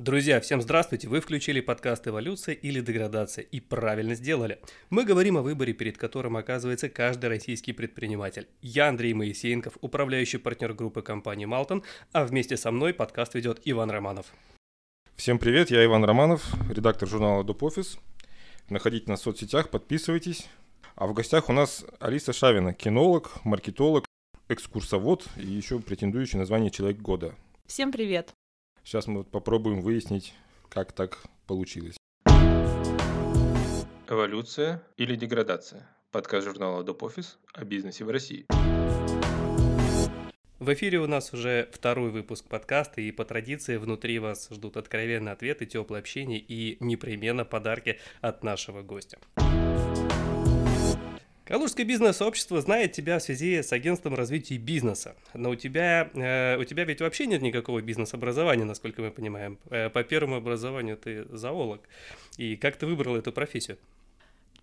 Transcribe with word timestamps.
Друзья, 0.00 0.40
всем 0.40 0.62
здравствуйте! 0.62 1.08
Вы 1.08 1.20
включили 1.20 1.60
подкаст 1.60 2.08
«Эволюция 2.08 2.54
или 2.54 2.80
деградация» 2.80 3.42
и 3.42 3.60
правильно 3.60 4.14
сделали. 4.14 4.58
Мы 4.88 5.04
говорим 5.04 5.36
о 5.36 5.42
выборе, 5.42 5.74
перед 5.74 5.98
которым 5.98 6.38
оказывается 6.38 6.88
каждый 6.88 7.26
российский 7.26 7.74
предприниматель. 7.74 8.48
Я 8.62 8.88
Андрей 8.88 9.12
Моисеенков, 9.12 9.76
управляющий 9.82 10.38
партнер 10.38 10.72
группы 10.72 11.02
компании 11.02 11.44
«Малтон», 11.44 11.84
а 12.12 12.24
вместе 12.24 12.56
со 12.56 12.70
мной 12.70 12.94
подкаст 12.94 13.34
ведет 13.34 13.60
Иван 13.66 13.90
Романов. 13.90 14.32
Всем 15.16 15.38
привет, 15.38 15.70
я 15.70 15.84
Иван 15.84 16.02
Романов, 16.02 16.48
редактор 16.70 17.06
журнала 17.06 17.44
Доп. 17.44 17.62
Офис. 17.62 17.98
Находите 18.70 19.10
нас 19.10 19.20
в 19.20 19.24
соцсетях, 19.24 19.68
подписывайтесь. 19.68 20.48
А 20.94 21.08
в 21.08 21.12
гостях 21.12 21.50
у 21.50 21.52
нас 21.52 21.84
Алиса 21.98 22.32
Шавина, 22.32 22.72
кинолог, 22.72 23.32
маркетолог, 23.44 24.06
экскурсовод 24.48 25.26
и 25.36 25.46
еще 25.46 25.78
претендующий 25.78 26.38
на 26.38 26.46
звание 26.46 26.70
«Человек 26.70 27.02
года». 27.02 27.34
Всем 27.66 27.92
привет! 27.92 28.32
Сейчас 28.84 29.06
мы 29.06 29.24
попробуем 29.24 29.80
выяснить, 29.82 30.34
как 30.68 30.92
так 30.92 31.18
получилось. 31.46 31.96
Эволюция 34.08 34.82
или 34.96 35.14
деградация? 35.14 35.88
Подкаст 36.10 36.46
журнала 36.46 36.82
Доп. 36.82 37.04
Офис 37.04 37.38
о 37.52 37.64
бизнесе 37.64 38.04
в 38.04 38.10
России. 38.10 38.46
В 40.58 40.74
эфире 40.74 40.98
у 40.98 41.06
нас 41.06 41.32
уже 41.32 41.70
второй 41.72 42.10
выпуск 42.10 42.46
подкаста, 42.46 43.00
и 43.00 43.12
по 43.12 43.24
традиции 43.24 43.76
внутри 43.76 44.18
вас 44.18 44.48
ждут 44.50 44.76
откровенные 44.76 45.32
ответы, 45.32 45.64
теплое 45.64 46.00
общение 46.00 46.38
и 46.38 46.76
непременно 46.80 47.44
подарки 47.44 47.98
от 48.20 48.44
нашего 48.44 48.82
гостя. 48.82 49.18
Калужское 51.50 51.84
бизнес-сообщество 51.84 52.60
знает 52.60 52.92
тебя 52.92 53.18
в 53.18 53.22
связи 53.24 53.60
с 53.60 53.72
агентством 53.72 54.14
развития 54.14 54.56
бизнеса. 54.56 55.16
Но 55.34 55.50
у 55.50 55.56
тебя, 55.56 56.08
э, 56.14 56.56
у 56.56 56.62
тебя 56.62 56.84
ведь 56.84 57.00
вообще 57.00 57.26
нет 57.26 57.42
никакого 57.42 57.82
бизнес-образования, 57.82 58.62
насколько 58.62 59.02
мы 59.02 59.10
понимаем. 59.10 59.58
Э, 59.68 59.90
по 59.90 60.04
первому 60.04 60.36
образованию 60.36 60.96
ты 60.96 61.24
зоолог. 61.36 61.80
И 62.36 62.54
как 62.54 62.76
ты 62.76 62.86
выбрал 62.86 63.16
эту 63.16 63.32
профессию? 63.32 63.78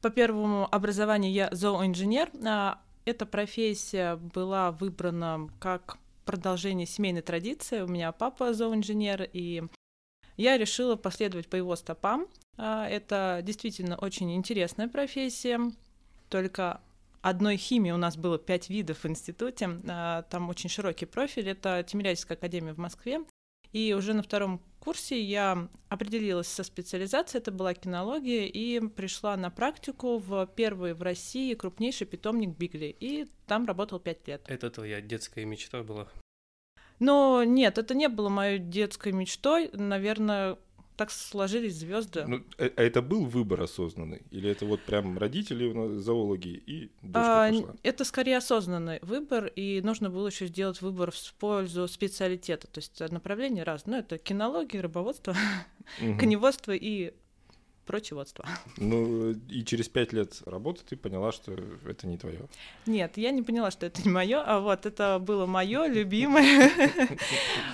По 0.01 0.09
первому 0.09 0.65
образованию 0.73 1.33
я 1.33 1.49
зооинженер. 1.51 2.29
А, 2.45 2.79
эта 3.03 3.25
профессия 3.25 4.15
была 4.15 4.71
выбрана 4.71 5.49
как 5.59 5.97
продолжение 6.23 6.87
семейной 6.87 7.21
традиции. 7.21 7.81
У 7.81 7.87
меня 7.87 8.13
папа 8.13 8.53
зооинженер, 8.53 9.27
и 9.33 9.63
я 10.37 10.57
решила 10.57 10.95
последовать 10.95 11.49
по 11.49 11.57
его 11.57 11.75
стопам. 11.75 12.27
А, 12.55 12.87
это 12.87 13.41
действительно 13.43 13.97
очень 13.97 14.33
интересная 14.33 14.87
профессия 14.87 15.59
только 16.29 16.81
одной 17.21 17.57
химии 17.57 17.91
у 17.91 17.97
нас 17.97 18.17
было 18.17 18.37
пять 18.37 18.69
видов 18.69 19.03
в 19.03 19.07
институте. 19.07 19.69
А, 19.87 20.23
там 20.23 20.49
очень 20.49 20.69
широкий 20.69 21.05
профиль. 21.05 21.49
Это 21.49 21.83
Тимирязевская 21.87 22.37
академия 22.37 22.73
в 22.73 22.77
Москве. 22.77 23.21
И 23.73 23.93
уже 23.93 24.13
на 24.13 24.23
втором 24.23 24.61
курсе 24.79 25.21
я 25.21 25.67
определилась 25.89 26.47
со 26.47 26.63
специализацией, 26.63 27.41
это 27.41 27.51
была 27.51 27.73
кинология, 27.73 28.45
и 28.45 28.79
пришла 28.87 29.35
на 29.35 29.49
практику 29.49 30.17
в 30.17 30.47
первый 30.55 30.93
в 30.93 31.01
России 31.01 31.53
крупнейший 31.53 32.07
питомник 32.07 32.57
Бигли, 32.57 32.95
и 32.97 33.27
там 33.45 33.65
работал 33.65 33.99
пять 33.99 34.25
лет. 34.27 34.43
Это 34.47 34.69
твоя 34.69 35.01
детская 35.01 35.43
мечта 35.43 35.83
была? 35.83 36.07
Но 36.99 37.43
нет, 37.43 37.77
это 37.77 37.93
не 37.93 38.07
было 38.07 38.29
моей 38.29 38.57
детской 38.57 39.11
мечтой. 39.11 39.69
Наверное, 39.73 40.57
так 40.97 41.11
сложились 41.11 41.75
звезды. 41.75 42.25
Ну, 42.27 42.43
а, 42.57 42.71
а 42.75 42.81
это 42.81 43.01
был 43.01 43.25
выбор 43.25 43.61
осознанный? 43.61 44.23
Или 44.31 44.49
это 44.49 44.65
вот 44.65 44.81
прям 44.81 45.17
родители 45.17 45.99
зоологи 45.99 46.61
и 46.65 46.89
дочка 47.03 47.45
а, 47.45 47.51
пошла? 47.51 47.75
Это 47.83 48.03
скорее 48.03 48.37
осознанный 48.37 48.99
выбор, 49.03 49.45
и 49.55 49.79
нужно 49.81 50.09
было 50.09 50.27
еще 50.27 50.47
сделать 50.47 50.81
выбор 50.81 51.11
в 51.11 51.33
пользу 51.35 51.87
специалитета. 51.87 52.67
То 52.67 52.79
есть 52.79 52.99
направление 53.11 53.63
разное. 53.63 53.87
Ну, 53.87 53.99
это 53.99 54.17
кинология, 54.17 54.81
рыбоводство, 54.81 55.35
угу. 56.01 56.17
коневодство 56.17 56.73
и 56.73 57.13
прочеводство. 57.85 58.45
Ну, 58.77 59.31
и 59.31 59.63
через 59.63 59.87
пять 59.87 60.13
лет 60.13 60.41
работы 60.45 60.81
ты 60.83 60.97
поняла, 60.97 61.31
что 61.31 61.53
это 61.87 62.05
не 62.05 62.17
твое. 62.17 62.47
Нет, 62.85 63.17
я 63.17 63.31
не 63.31 63.43
поняла, 63.43 63.71
что 63.71 63.85
это 63.85 64.03
не 64.03 64.09
мое, 64.09 64.43
а 64.43 64.59
вот 64.59 64.85
это 64.85 65.19
было 65.19 65.45
мое 65.45 65.87
любимое. 65.87 66.71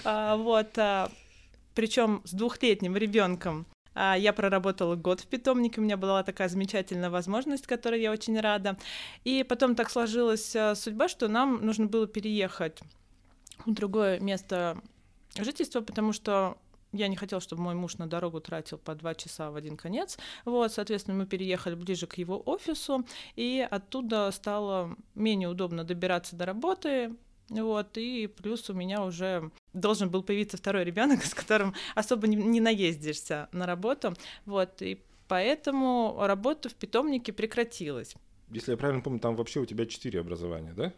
А, 0.05 0.35
вот 0.35 0.77
а, 0.77 1.09
причем 1.75 2.21
с 2.25 2.31
двухлетним 2.31 2.95
ребенком. 2.95 3.65
А, 3.95 4.17
я 4.17 4.33
проработала 4.33 4.95
год 4.95 5.21
в 5.21 5.27
питомнике, 5.27 5.79
у 5.79 5.83
меня 5.83 5.97
была 5.97 6.23
такая 6.23 6.49
замечательная 6.49 7.09
возможность, 7.09 7.67
которой 7.67 8.01
я 8.01 8.11
очень 8.11 8.39
рада. 8.39 8.77
И 9.23 9.43
потом 9.43 9.75
так 9.75 9.89
сложилась 9.89 10.55
э, 10.55 10.75
судьба, 10.75 11.07
что 11.07 11.27
нам 11.27 11.63
нужно 11.65 11.85
было 11.85 12.07
переехать 12.07 12.79
в 13.65 13.73
другое 13.73 14.19
место 14.19 14.77
жительства, 15.37 15.81
потому 15.81 16.13
что 16.13 16.57
я 16.91 17.07
не 17.07 17.15
хотела, 17.15 17.41
чтобы 17.41 17.63
мой 17.63 17.73
муж 17.73 17.97
на 17.97 18.07
дорогу 18.07 18.39
тратил 18.39 18.77
по 18.77 18.93
два 18.93 19.15
часа 19.15 19.49
в 19.51 19.55
один 19.55 19.77
конец. 19.77 20.17
Вот, 20.45 20.71
соответственно, 20.71 21.17
мы 21.17 21.25
переехали 21.25 21.75
ближе 21.75 22.05
к 22.07 22.17
его 22.17 22.41
офису, 22.45 23.05
и 23.35 23.67
оттуда 23.69 24.29
стало 24.31 24.95
менее 25.15 25.49
удобно 25.49 25.83
добираться 25.83 26.35
до 26.35 26.45
работы. 26.45 27.15
Вот, 27.49 27.97
и 27.97 28.27
плюс 28.27 28.69
у 28.69 28.73
меня 28.73 29.03
уже 29.03 29.51
должен 29.73 30.09
был 30.09 30.23
появиться 30.23 30.57
второй 30.57 30.83
ребенок, 30.83 31.23
с 31.25 31.33
которым 31.33 31.73
особо 31.95 32.27
не, 32.27 32.35
не 32.35 32.61
наездишься 32.61 33.49
на 33.51 33.65
работу. 33.65 34.13
Вот, 34.45 34.81
и 34.81 35.01
поэтому 35.27 36.17
работа 36.19 36.69
в 36.69 36.75
питомнике 36.75 37.33
прекратилась. 37.33 38.15
Если 38.49 38.71
я 38.71 38.77
правильно 38.77 39.01
помню, 39.01 39.19
там 39.19 39.35
вообще 39.35 39.59
у 39.59 39.65
тебя 39.65 39.85
четыре 39.85 40.19
образования, 40.19 40.73
да? 40.73 40.93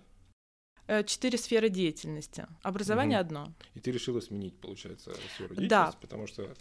Э, 0.88 1.04
четыре 1.04 1.38
сферы 1.38 1.70
деятельности. 1.70 2.46
Образование 2.62 3.20
угу. 3.20 3.26
одно. 3.26 3.54
И 3.74 3.80
ты 3.80 3.92
решила 3.92 4.20
сменить, 4.20 4.60
получается, 4.60 5.14
сферу 5.34 5.56
деятельности, 5.56 5.70
да. 5.70 5.94
потому 6.02 6.28
что 6.28 6.54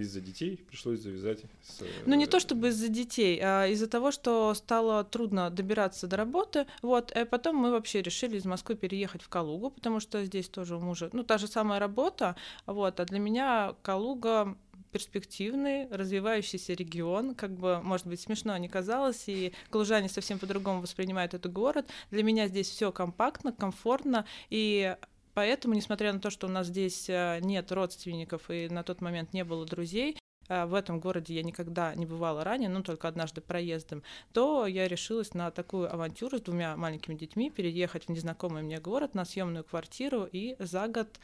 из-за 0.00 0.20
детей 0.20 0.56
пришлось 0.56 1.00
завязать 1.00 1.40
с... 1.62 1.82
Ну, 2.06 2.14
не 2.14 2.26
то 2.26 2.40
чтобы 2.40 2.68
из-за 2.68 2.88
детей, 2.88 3.40
а 3.42 3.66
из-за 3.66 3.86
того, 3.86 4.10
что 4.10 4.54
стало 4.54 5.04
трудно 5.04 5.50
добираться 5.50 6.06
до 6.06 6.16
работы. 6.16 6.66
Вот, 6.82 7.12
и 7.16 7.24
потом 7.24 7.56
мы 7.56 7.70
вообще 7.70 8.02
решили 8.02 8.36
из 8.36 8.44
Москвы 8.44 8.76
переехать 8.76 9.22
в 9.22 9.28
Калугу, 9.28 9.70
потому 9.70 10.00
что 10.00 10.24
здесь 10.24 10.48
тоже 10.48 10.76
у 10.76 10.80
мужа, 10.80 11.10
ну, 11.12 11.22
та 11.22 11.38
же 11.38 11.46
самая 11.46 11.80
работа, 11.80 12.36
вот, 12.66 13.00
а 13.00 13.04
для 13.04 13.18
меня 13.18 13.74
Калуга 13.82 14.56
перспективный, 14.92 15.88
развивающийся 15.90 16.72
регион, 16.72 17.34
как 17.34 17.50
бы, 17.52 17.82
может 17.82 18.06
быть, 18.06 18.20
смешно 18.20 18.56
не 18.56 18.68
казалось, 18.68 19.24
и 19.26 19.52
калужане 19.70 20.08
совсем 20.08 20.38
по-другому 20.38 20.80
воспринимают 20.80 21.34
этот 21.34 21.52
город. 21.52 21.86
Для 22.10 22.22
меня 22.22 22.48
здесь 22.48 22.70
все 22.70 22.90
компактно, 22.92 23.52
комфортно, 23.52 24.24
и 24.48 24.96
Поэтому, 25.36 25.74
несмотря 25.74 26.14
на 26.14 26.18
то, 26.18 26.30
что 26.30 26.46
у 26.46 26.50
нас 26.50 26.68
здесь 26.68 27.10
э, 27.10 27.40
нет 27.42 27.70
родственников 27.70 28.48
и 28.48 28.70
на 28.70 28.82
тот 28.82 29.02
момент 29.02 29.34
не 29.34 29.44
было 29.44 29.66
друзей, 29.66 30.18
э, 30.48 30.64
в 30.64 30.72
этом 30.72 30.98
городе 30.98 31.34
я 31.34 31.42
никогда 31.42 31.94
не 31.94 32.06
бывала 32.06 32.42
ранее, 32.42 32.70
ну 32.70 32.82
только 32.82 33.06
однажды 33.06 33.42
проездом, 33.42 34.02
то 34.32 34.66
я 34.66 34.88
решилась 34.88 35.34
на 35.34 35.50
такую 35.50 35.92
авантюру 35.92 36.38
с 36.38 36.40
двумя 36.40 36.74
маленькими 36.78 37.16
детьми, 37.16 37.50
переехать 37.50 38.06
в 38.06 38.08
незнакомый 38.08 38.62
мне 38.62 38.80
город 38.80 39.14
на 39.14 39.26
съемную 39.26 39.62
квартиру 39.62 40.26
и 40.32 40.56
за 40.58 40.88
год 40.88 41.20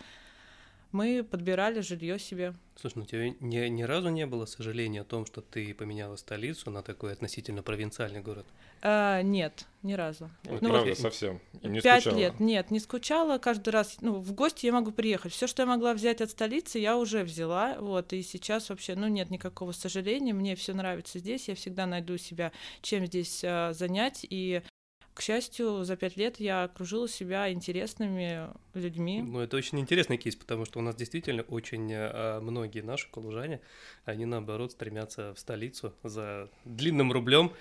мы 0.93 1.25
подбирали 1.25 1.81
жилье 1.81 2.19
себе. 2.19 2.55
Слушай, 2.77 2.95
ну 2.97 3.03
у 3.03 3.07
тебя 3.07 3.31
ни, 3.41 3.69
ни 3.69 3.83
разу 3.83 4.09
не 4.09 4.27
было 4.27 4.47
сожаления 4.47 5.03
о 5.03 5.05
том, 5.05 5.27
что 5.27 5.41
ты 5.41 5.75
поменяла 5.75 6.17
столицу 6.17 6.71
на 6.71 6.83
такой 6.83 7.13
относительно 7.13 7.63
провинциальный 7.63 8.21
город? 8.21 8.47
А, 8.85 9.23
нет, 9.23 9.67
ни 9.83 9.93
разу. 9.93 10.29
Вот 10.45 10.61
ну, 10.61 10.71
правда, 10.71 10.91
вот, 10.91 10.99
совсем. 10.99 11.41
И 11.61 11.69
не 11.69 11.81
пять 11.81 12.03
скучала. 12.03 12.19
лет, 12.19 12.41
нет, 12.41 12.71
не 12.71 12.81
скучала. 12.81 13.39
Каждый 13.39 13.71
раз, 13.71 13.99
ну, 14.01 14.15
в 14.15 14.33
гости 14.33 14.67
я 14.67 14.73
могу 14.73 14.91
приехать. 14.91 15.33
Все, 15.33 15.47
что 15.47 15.63
я 15.63 15.67
могла 15.67 15.95
взять 15.95 16.21
от 16.21 16.31
столицы, 16.31 16.81
я 16.81 16.97
уже 16.97 17.23
взяла. 17.23 17.77
Вот, 17.79 18.13
и 18.13 18.23
сейчас 18.23 18.71
вообще, 18.71 18.97
ну, 18.97 19.07
нет 19.07 19.31
никакого 19.31 19.71
сожаления. 19.71 20.33
Мне 20.33 20.57
все 20.57 20.75
нравится 20.75 21.21
здесь. 21.21 21.49
Я 21.49 21.55
всегда 21.55 21.87
найду 21.87 22.19
себя, 22.19 22.51
чем 22.81 23.07
здесь 23.07 23.43
а, 23.45 23.73
занять. 23.73 24.27
И 24.29 24.63
к 25.15 25.21
счастью, 25.21 25.85
за 25.85 25.97
пять 25.97 26.17
лет 26.17 26.41
я 26.41 26.65
окружила 26.65 27.09
себя 27.09 27.53
интересными 27.53 28.49
людьми. 28.73 29.23
Ну, 29.23 29.41
это 29.41 29.57
очень 29.57 29.79
интересный 29.79 30.17
кейс, 30.17 30.37
потому 30.37 30.65
что 30.65 30.79
у 30.79 30.83
нас 30.83 30.97
действительно 30.97 31.43
очень 31.43 31.93
э, 31.93 32.41
многие 32.41 32.81
наши 32.81 33.11
калужане, 33.11 33.61
они 34.05 34.25
наоборот 34.25 34.73
стремятся 34.73 35.35
в 35.35 35.39
столицу 35.39 35.93
за 36.03 36.49
длинным 36.65 37.13
рублем. 37.13 37.53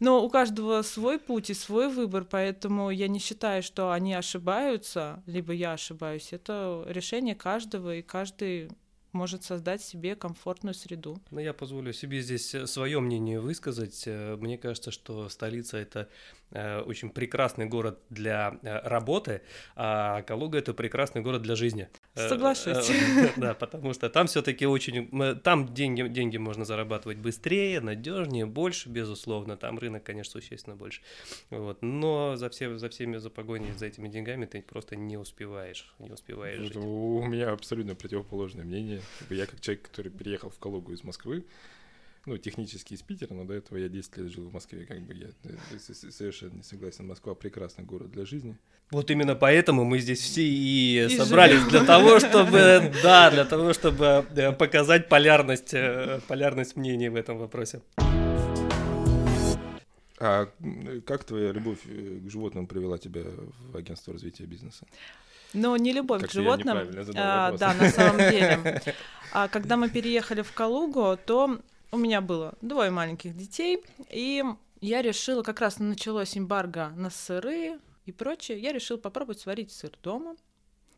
Но 0.00 0.22
у 0.22 0.28
каждого 0.28 0.82
свой 0.82 1.18
путь 1.18 1.50
и 1.50 1.54
свой 1.54 1.88
выбор, 1.88 2.24
поэтому 2.24 2.90
я 2.90 3.08
не 3.08 3.18
считаю, 3.18 3.62
что 3.62 3.90
они 3.90 4.12
ошибаются, 4.12 5.22
либо 5.26 5.52
я 5.52 5.72
ошибаюсь. 5.72 6.32
Это 6.32 6.84
решение 6.88 7.34
каждого, 7.34 7.96
и 7.96 8.02
каждый 8.02 8.70
может 9.12 9.44
создать 9.44 9.82
себе 9.82 10.16
комфортную 10.16 10.74
среду. 10.74 11.20
Ну, 11.30 11.40
я 11.40 11.52
позволю 11.52 11.92
себе 11.92 12.20
здесь 12.20 12.54
э, 12.54 12.66
свое 12.66 13.00
мнение 13.00 13.40
высказать. 13.40 14.04
Э, 14.06 14.36
мне 14.36 14.58
кажется, 14.58 14.90
что 14.90 15.28
столица 15.28 15.76
это 15.78 16.08
э, 16.50 16.80
очень 16.80 17.10
прекрасный 17.10 17.66
город 17.66 18.00
для 18.10 18.58
работы, 18.62 19.42
а 19.76 20.22
Калуга 20.22 20.58
это 20.58 20.74
прекрасный 20.74 21.22
город 21.22 21.42
для 21.42 21.54
жизни. 21.54 21.88
Э, 22.14 22.28
Соглашусь. 22.28 22.90
э, 22.90 23.28
Да, 23.36 23.54
потому 23.54 23.94
что 23.94 24.10
там 24.10 24.26
все-таки 24.26 24.66
очень... 24.66 25.08
Там 25.40 25.72
деньги, 25.72 26.06
деньги 26.08 26.36
можно 26.36 26.64
зарабатывать 26.64 27.18
быстрее, 27.18 27.80
надежнее, 27.80 28.44
больше, 28.44 28.88
безусловно. 28.90 29.56
Там 29.56 29.78
рынок, 29.78 30.04
конечно, 30.04 30.32
существенно 30.32 30.76
больше. 30.76 31.00
Вот. 31.50 31.78
Но 31.80 32.36
за, 32.36 32.50
все, 32.50 32.76
за 32.76 32.88
всеми, 32.90 33.16
за 33.16 33.30
погоней, 33.30 33.72
за 33.72 33.86
этими 33.86 34.08
деньгами 34.08 34.44
ты 34.44 34.60
просто 34.60 34.94
не 34.96 35.16
успеваешь. 35.16 35.92
Не 35.98 36.10
успеваешь 36.10 36.60
жить. 36.60 36.70
Это 36.72 36.80
У 36.80 37.24
меня 37.26 37.50
абсолютно 37.50 37.94
противоположное 37.94 38.64
мнение. 38.64 39.00
Я 39.30 39.46
как 39.46 39.60
человек, 39.60 39.88
который 39.88 40.10
переехал 40.10 40.50
в 40.50 40.58
Калугу 40.58 40.92
из 40.92 41.02
Москвы, 41.04 41.44
ну, 42.26 42.38
технически 42.38 42.94
из 42.94 43.02
Питера, 43.02 43.34
но 43.34 43.44
до 43.44 43.54
этого 43.54 43.78
я 43.78 43.88
10 43.88 44.16
лет 44.18 44.30
жил 44.32 44.48
в 44.48 44.52
Москве, 44.52 44.84
как 44.86 45.00
бы 45.02 45.14
я 45.14 45.28
э, 45.44 45.78
с- 45.78 46.10
совершенно 46.16 46.54
не 46.54 46.62
согласен. 46.62 47.06
Москва 47.06 47.34
прекрасный 47.34 47.84
город 47.84 48.10
для 48.12 48.24
жизни. 48.24 48.56
Вот 48.90 49.10
именно 49.10 49.34
поэтому 49.34 49.84
мы 49.84 49.98
здесь 49.98 50.20
все 50.20 50.42
и, 50.42 51.06
И 51.10 51.16
собрались 51.16 51.64
для 51.64 51.84
того, 51.84 52.20
чтобы, 52.20 52.92
да, 53.02 53.30
для 53.30 53.44
того, 53.44 53.72
чтобы 53.72 54.24
э, 54.36 54.52
показать 54.52 55.08
полярность, 55.08 55.74
э, 55.74 56.20
полярность 56.28 56.76
мнений 56.76 57.08
в 57.08 57.16
этом 57.16 57.38
вопросе. 57.38 57.80
А 60.18 60.46
как 61.06 61.24
твоя 61.24 61.50
любовь 61.52 61.78
э, 61.86 62.20
к 62.24 62.30
животным 62.30 62.66
привела 62.68 62.98
тебя 62.98 63.22
в 63.72 63.76
агентство 63.76 64.12
развития 64.12 64.44
бизнеса? 64.44 64.86
Но 65.54 65.76
не 65.76 65.92
любовь 65.92 66.20
к 66.20 66.24
Как-то 66.26 66.38
я 66.38 66.44
животным. 66.44 67.04
задал 67.04 67.22
а, 67.24 67.50
вопрос. 67.50 67.60
да, 67.60 67.74
на 67.74 67.90
самом 67.90 68.18
деле. 68.18 68.82
А 69.34 69.48
когда 69.48 69.76
мы 69.78 69.88
переехали 69.88 70.42
в 70.42 70.52
Калугу, 70.52 71.16
то 71.24 71.58
у 71.92 71.98
меня 71.98 72.22
было 72.22 72.54
двое 72.62 72.90
маленьких 72.90 73.36
детей, 73.36 73.84
и 74.10 74.42
я 74.80 75.02
решила, 75.02 75.42
как 75.42 75.60
раз 75.60 75.78
началось 75.78 76.36
эмбарго 76.36 76.88
на 76.96 77.10
сыры 77.10 77.78
и 78.06 78.12
прочее, 78.12 78.58
я 78.58 78.72
решила 78.72 78.96
попробовать 78.96 79.40
сварить 79.40 79.70
сыр 79.70 79.92
дома. 80.02 80.36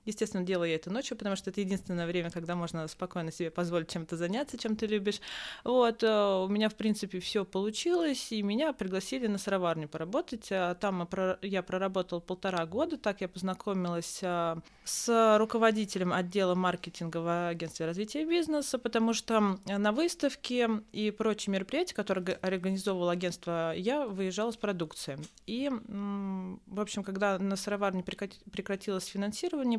Естественно, 0.05 0.45
делаю 0.45 0.71
я 0.71 0.77
это 0.77 0.91
ночью, 0.91 1.17
потому 1.17 1.37
что 1.37 1.51
это 1.51 1.61
единственное 1.61 2.07
время, 2.07 2.31
когда 2.31 2.55
можно 2.55 2.87
спокойно 2.89 3.33
себе 3.33 3.51
позволить 3.51 3.89
чем-то 3.89 4.17
заняться, 4.17 4.59
чем 4.59 4.77
ты 4.77 4.87
любишь. 4.87 5.21
Вот, 5.65 6.03
э, 6.03 6.45
у 6.45 6.49
меня, 6.49 6.69
в 6.69 6.75
принципе, 6.75 7.21
все 7.21 7.45
получилось, 7.45 8.33
и 8.33 8.43
меня 8.43 8.73
пригласили 8.73 9.27
на 9.27 9.39
сыроварню 9.39 9.89
поработать. 9.89 10.49
А 10.51 10.75
Там 10.75 11.09
я 11.43 11.63
проработала 11.63 12.21
полтора 12.21 12.67
года, 12.67 12.97
так 12.99 13.21
я 13.21 13.29
познакомилась 13.29 14.21
а, 14.23 14.59
с 14.85 15.37
руководителем 15.39 16.13
отдела 16.13 16.55
маркетинга 16.55 17.19
в 17.19 17.49
агентстве 17.49 17.87
развития 17.87 18.25
бизнеса, 18.25 18.79
потому 18.79 19.13
что 19.13 19.59
на 19.67 19.93
выставке 19.93 20.69
и 20.93 21.11
прочие 21.11 21.53
мероприятия, 21.53 21.95
которые 21.95 22.37
организовывало 22.37 23.13
агентство, 23.13 23.75
я 23.75 24.07
выезжала 24.07 24.51
с 24.51 24.57
продукцией. 24.57 25.19
И, 25.47 25.71
в 25.71 26.81
общем, 26.81 27.03
когда 27.03 27.39
на 27.39 27.57
сыроварне 27.57 28.03
прекрати- 28.03 28.41
прекратилось 28.51 29.07
финансирование, 29.07 29.79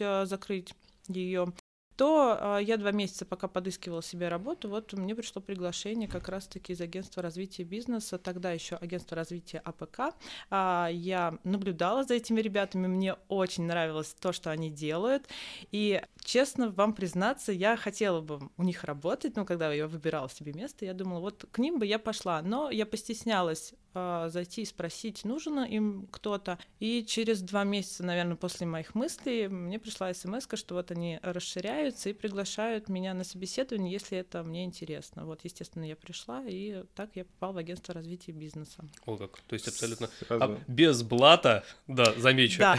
а, 0.00 0.26
закрыть 0.26 0.74
ее 1.08 1.52
то 1.96 2.36
а, 2.40 2.58
я 2.58 2.76
два 2.76 2.90
месяца, 2.90 3.24
пока 3.24 3.48
подыскивала 3.48 4.02
себе 4.02 4.28
работу, 4.28 4.68
вот 4.68 4.92
мне 4.92 5.14
пришло 5.14 5.40
приглашение 5.40 6.08
как 6.08 6.28
раз-таки 6.28 6.72
из 6.72 6.80
агентства 6.80 7.22
развития 7.22 7.64
бизнеса, 7.64 8.18
тогда 8.18 8.50
еще 8.50 8.76
агентство 8.76 9.16
развития 9.16 9.58
АПК. 9.58 10.14
А, 10.50 10.88
Я 10.92 11.38
наблюдала 11.44 12.04
за 12.04 12.14
этими 12.14 12.40
ребятами, 12.40 12.86
мне 12.86 13.14
очень 13.28 13.64
нравилось 13.64 14.14
то, 14.18 14.32
что 14.32 14.50
они 14.50 14.70
делают, 14.70 15.28
и 15.70 16.02
честно 16.24 16.70
вам 16.70 16.94
признаться, 16.94 17.52
я 17.52 17.76
хотела 17.76 18.20
бы 18.20 18.40
у 18.56 18.62
них 18.62 18.84
работать, 18.84 19.36
но 19.36 19.44
когда 19.44 19.72
я 19.72 19.86
выбирала 19.86 20.28
себе 20.28 20.52
место, 20.52 20.84
я 20.84 20.94
думала, 20.94 21.20
вот 21.20 21.46
к 21.50 21.58
ним 21.58 21.78
бы 21.78 21.86
я 21.86 21.98
пошла, 21.98 22.42
но 22.42 22.70
я 22.70 22.86
постеснялась 22.86 23.74
зайти 23.94 24.62
и 24.62 24.64
спросить, 24.64 25.24
нужен 25.24 25.62
им 25.64 26.08
кто-то. 26.10 26.58
И 26.80 27.04
через 27.04 27.40
два 27.42 27.64
месяца, 27.64 28.04
наверное, 28.04 28.36
после 28.36 28.66
моих 28.66 28.94
мыслей 28.94 29.48
мне 29.48 29.78
пришла 29.78 30.12
смс, 30.12 30.46
что 30.54 30.74
вот 30.74 30.90
они 30.90 31.18
расширяются 31.22 32.10
и 32.10 32.12
приглашают 32.12 32.88
меня 32.88 33.14
на 33.14 33.24
собеседование, 33.24 33.92
если 33.92 34.18
это 34.18 34.42
мне 34.42 34.64
интересно. 34.64 35.24
Вот, 35.24 35.40
естественно, 35.44 35.84
я 35.84 35.96
пришла, 35.96 36.44
и 36.46 36.84
так 36.94 37.10
я 37.14 37.24
попала 37.24 37.52
в 37.52 37.58
агентство 37.58 37.94
развития 37.94 38.32
бизнеса. 38.32 38.84
О, 39.06 39.16
как. 39.16 39.40
То 39.46 39.54
есть 39.54 39.68
абсолютно... 39.68 40.08
Сразу, 40.26 40.44
а 40.44 40.60
без 40.66 41.02
блата, 41.02 41.64
да, 41.86 42.12
замечу. 42.16 42.58
Да. 42.58 42.78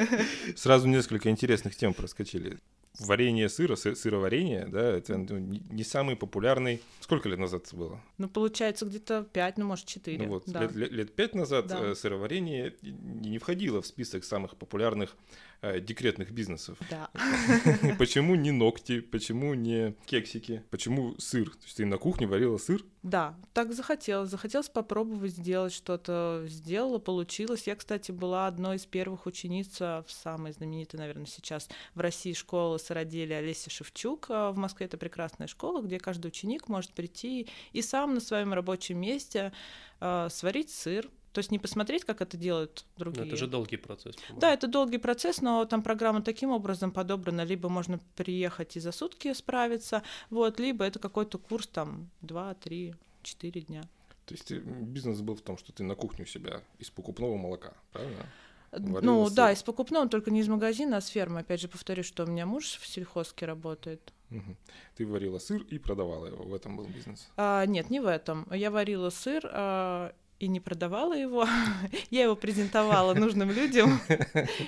сразу 0.56 0.88
несколько 0.88 1.30
интересных 1.30 1.76
тем 1.76 1.94
проскочили. 1.94 2.58
Варенье 3.00 3.48
сыра, 3.48 3.74
сы- 3.74 3.94
сыроварение, 3.94 4.66
да, 4.66 4.92
это 4.98 5.16
ну, 5.16 5.38
не 5.38 5.82
самый 5.82 6.14
популярный. 6.14 6.82
Сколько 7.00 7.28
лет 7.28 7.38
назад 7.38 7.66
это 7.66 7.74
было? 7.76 8.00
Ну, 8.18 8.28
получается, 8.28 8.84
где-то 8.84 9.26
пять, 9.32 9.56
ну, 9.58 9.64
может, 9.64 9.86
четыре. 9.86 10.24
Ну 10.26 10.34
вот, 10.34 10.44
да. 10.46 10.62
лет, 10.62 10.74
лет- 10.74 10.92
лет 10.92 11.14
пять 11.14 11.34
назад 11.34 11.66
Да. 11.68 11.80
э, 11.90 11.94
сыроварение 11.94 12.74
не 12.82 13.38
входило 13.38 13.80
в 13.80 13.86
список 13.86 14.24
самых 14.24 14.56
популярных 14.56 15.16
э, 15.62 15.80
декретных 15.80 16.32
бизнесов. 16.32 16.76
Да. 16.90 17.10
Почему 17.98 18.34
не 18.34 18.50
ногти? 18.50 19.00
Почему 19.00 19.54
не 19.54 19.94
кексики? 20.06 20.62
Почему 20.70 21.14
сыр? 21.18 21.50
То 21.50 21.64
есть 21.64 21.76
ты 21.76 21.86
на 21.86 21.96
кухне 21.96 22.26
варила 22.26 22.58
сыр? 22.58 22.84
Да, 23.02 23.34
так 23.52 23.72
захотелось. 23.72 24.30
Захотелось 24.30 24.68
попробовать 24.68 25.32
сделать 25.32 25.72
что-то. 25.72 26.44
Сделала, 26.46 26.98
получилось. 26.98 27.66
Я, 27.66 27.76
кстати, 27.76 28.12
была 28.12 28.46
одной 28.46 28.76
из 28.76 28.86
первых 28.86 29.26
учениц 29.26 29.76
а, 29.80 30.04
в 30.06 30.12
самой 30.12 30.52
знаменитой, 30.52 31.00
наверное, 31.00 31.26
сейчас 31.26 31.68
в 31.94 32.00
России 32.00 32.32
школы 32.32 32.78
сыроделия 32.78 33.38
Олеся 33.38 33.70
Шевчук. 33.70 34.26
А 34.28 34.52
В 34.52 34.56
Москве 34.56 34.86
это 34.86 34.98
прекрасная 34.98 35.46
школа, 35.46 35.82
где 35.82 35.98
каждый 35.98 36.28
ученик 36.28 36.68
может 36.68 36.92
прийти 36.92 37.48
и 37.72 37.82
сам 37.82 38.14
на 38.14 38.20
своем 38.20 38.52
рабочем 38.52 39.00
месте 39.00 39.52
а, 40.00 40.28
сварить 40.28 40.70
сыр. 40.70 41.08
То 41.32 41.38
есть 41.38 41.50
не 41.50 41.58
посмотреть, 41.58 42.04
как 42.04 42.20
это 42.20 42.36
делают 42.36 42.84
Ну, 42.98 43.04
другие. 43.04 43.26
это 43.26 43.36
же 43.36 43.46
долгий 43.46 43.78
процесс. 43.78 44.16
по-моему. 44.16 44.40
Да, 44.40 44.52
это 44.52 44.66
долгий 44.66 44.98
процесс, 44.98 45.40
но 45.40 45.64
там 45.64 45.82
программа 45.82 46.22
таким 46.22 46.50
образом 46.50 46.90
подобрана, 46.92 47.42
либо 47.44 47.68
можно 47.68 47.98
приехать 48.16 48.76
и 48.76 48.80
за 48.80 48.92
сутки 48.92 49.32
справиться, 49.32 50.02
вот, 50.30 50.60
либо 50.60 50.84
это 50.84 50.98
какой-то 50.98 51.38
курс 51.38 51.66
там 51.66 52.10
2, 52.20 52.54
3, 52.54 52.94
4 53.22 53.60
дня. 53.62 53.82
То 54.26 54.34
есть 54.34 54.52
э, 54.52 54.58
бизнес 54.58 55.20
был 55.20 55.34
в 55.34 55.40
том, 55.40 55.56
что 55.58 55.72
ты 55.72 55.82
на 55.84 55.94
кухню 55.94 56.24
у 56.24 56.28
себя 56.28 56.62
из 56.78 56.90
покупного 56.90 57.36
молока, 57.36 57.72
правильно? 57.92 58.26
Варила 58.70 59.00
ну 59.02 59.26
сыр. 59.26 59.34
да, 59.36 59.52
из 59.52 59.62
покупного, 59.62 60.08
только 60.08 60.30
не 60.30 60.40
из 60.40 60.48
магазина, 60.48 60.96
а 60.98 61.00
с 61.02 61.08
фермы. 61.08 61.40
Опять 61.40 61.60
же, 61.60 61.68
повторю, 61.68 62.02
что 62.02 62.24
у 62.24 62.26
меня 62.26 62.46
муж 62.46 62.78
в 62.80 62.86
сельхозке 62.86 63.44
работает. 63.44 64.12
Мгм. 64.30 64.56
Ты 64.96 65.06
варила 65.06 65.38
сыр 65.38 65.60
и 65.62 65.78
продавала 65.78 66.26
его. 66.26 66.42
В 66.44 66.54
этом 66.54 66.78
был 66.78 66.86
бизнес. 66.86 67.28
А, 67.36 67.66
нет, 67.66 67.90
не 67.90 68.00
в 68.00 68.06
этом. 68.06 68.46
Я 68.50 68.70
варила 68.70 69.10
сыр 69.10 69.42
а, 69.52 70.14
и 70.42 70.48
не 70.48 70.58
продавала 70.58 71.14
его. 71.14 71.46
Я 72.10 72.24
его 72.24 72.34
презентовала 72.34 73.14
нужным 73.14 73.52
людям, 73.52 74.00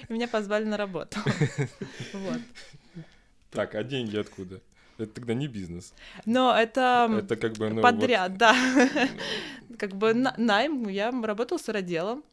и 0.09 0.13
меня 0.13 0.29
позвали 0.29 0.65
на 0.65 0.77
работу. 0.77 1.19
Вот. 2.13 2.41
Так, 3.51 3.75
а 3.75 3.83
деньги 3.83 4.17
откуда? 4.17 4.61
Это 4.99 5.13
тогда 5.13 5.35
не 5.35 5.49
бизнес. 5.49 5.93
Но 6.27 6.57
это... 6.57 7.09
Это 7.19 7.37
как 7.37 7.53
бы 7.55 7.69
ну, 7.69 7.75
вот, 7.77 7.83
Подряд, 7.83 8.37
да. 8.37 8.57
Как 9.79 9.97
бы 9.97 10.15
на- 10.15 10.35
найм, 10.37 10.89
я 10.89 11.11
работала 11.11 11.59
сыроделом. 11.59 12.25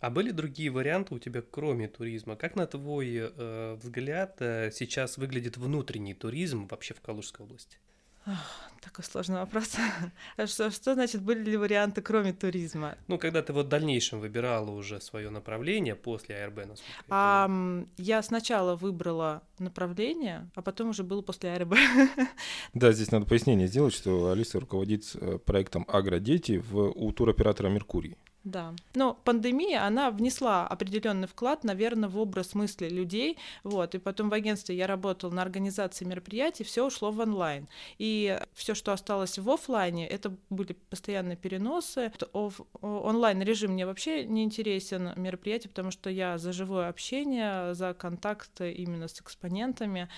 А 0.00 0.10
были 0.10 0.30
другие 0.30 0.70
варианты 0.70 1.14
у 1.14 1.18
тебя, 1.18 1.42
кроме 1.42 1.88
туризма? 1.88 2.36
Как 2.36 2.56
на 2.56 2.66
твой 2.66 3.16
э, 3.16 3.76
взгляд 3.82 4.36
э, 4.40 4.70
сейчас 4.72 5.18
выглядит 5.18 5.56
внутренний 5.58 6.14
туризм 6.14 6.66
вообще 6.70 6.94
в 6.94 7.00
Калужской 7.00 7.44
области? 7.44 7.78
Такой 8.82 9.04
сложный 9.04 9.36
вопрос. 9.36 9.76
А 10.36 10.46
Что, 10.46 10.70
что 10.70 10.94
значит, 10.94 11.22
были 11.22 11.50
ли 11.50 11.56
варианты, 11.56 12.02
кроме 12.02 12.32
туризма? 12.32 12.96
Ну, 13.06 13.16
когда 13.16 13.40
ты 13.40 13.52
вот 13.52 13.66
в 13.66 13.68
дальнейшем 13.68 14.20
выбирала 14.20 14.70
уже 14.70 15.00
свое 15.00 15.30
направление 15.30 15.94
после 15.94 16.36
АРБ, 16.36 16.56
насколько 16.56 16.90
я 16.90 17.04
А, 17.08 17.50
я 17.96 18.22
сначала 18.22 18.74
выбрала 18.74 19.42
направление, 19.58 20.50
а 20.56 20.62
потом 20.62 20.90
уже 20.90 21.04
было 21.04 21.22
после 21.22 21.52
АРБ. 21.52 21.74
Да, 22.74 22.92
здесь 22.92 23.12
надо 23.12 23.26
пояснение 23.26 23.68
сделать, 23.68 23.94
что 23.94 24.30
Алиса 24.30 24.58
руководит 24.58 25.04
э, 25.14 25.38
проектом 25.38 25.84
«Агродети» 25.88 26.58
в, 26.58 26.90
у 26.90 27.12
туроператора 27.12 27.68
«Меркурий». 27.68 28.16
Да. 28.44 28.74
Но 28.94 29.14
пандемия, 29.14 29.86
она 29.86 30.10
внесла 30.10 30.66
определенный 30.66 31.28
вклад, 31.28 31.62
наверное, 31.62 32.08
в 32.08 32.18
образ 32.18 32.54
мысли 32.54 32.88
людей. 32.88 33.38
Вот. 33.62 33.94
И 33.94 33.98
потом 33.98 34.30
в 34.30 34.34
агентстве 34.34 34.76
я 34.76 34.86
работала 34.86 35.30
на 35.30 35.42
организации 35.42 36.04
мероприятий, 36.04 36.64
все 36.64 36.84
ушло 36.84 37.12
в 37.12 37.20
онлайн. 37.20 37.68
И 37.98 38.38
все, 38.52 38.74
что 38.74 38.92
осталось 38.92 39.38
в 39.38 39.48
офлайне, 39.48 40.08
это 40.08 40.34
были 40.50 40.72
постоянные 40.90 41.36
переносы. 41.36 42.12
онлайн 42.80 43.42
режим 43.42 43.72
мне 43.72 43.86
вообще 43.86 44.24
не 44.24 44.42
интересен 44.42 45.12
мероприятие, 45.16 45.70
потому 45.70 45.92
что 45.92 46.10
я 46.10 46.38
за 46.38 46.52
живое 46.52 46.88
общение, 46.88 47.74
за 47.74 47.94
контакты 47.94 48.72
именно 48.72 49.06
с 49.06 49.20
экспонентами. 49.20 50.08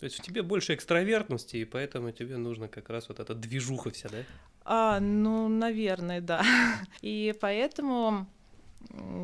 То 0.00 0.04
есть 0.04 0.18
в 0.18 0.22
тебе 0.22 0.42
больше 0.42 0.74
экстравертности, 0.74 1.56
и 1.58 1.64
поэтому 1.64 2.12
тебе 2.12 2.36
нужно 2.36 2.68
как 2.68 2.88
раз 2.88 3.08
вот 3.08 3.20
эта 3.20 3.34
движуха 3.34 3.90
вся, 3.90 4.08
да? 4.08 4.18
А, 4.64 4.98
ну, 5.00 5.48
наверное, 5.48 6.20
да. 6.20 6.42
И 7.02 7.34
поэтому 7.40 8.26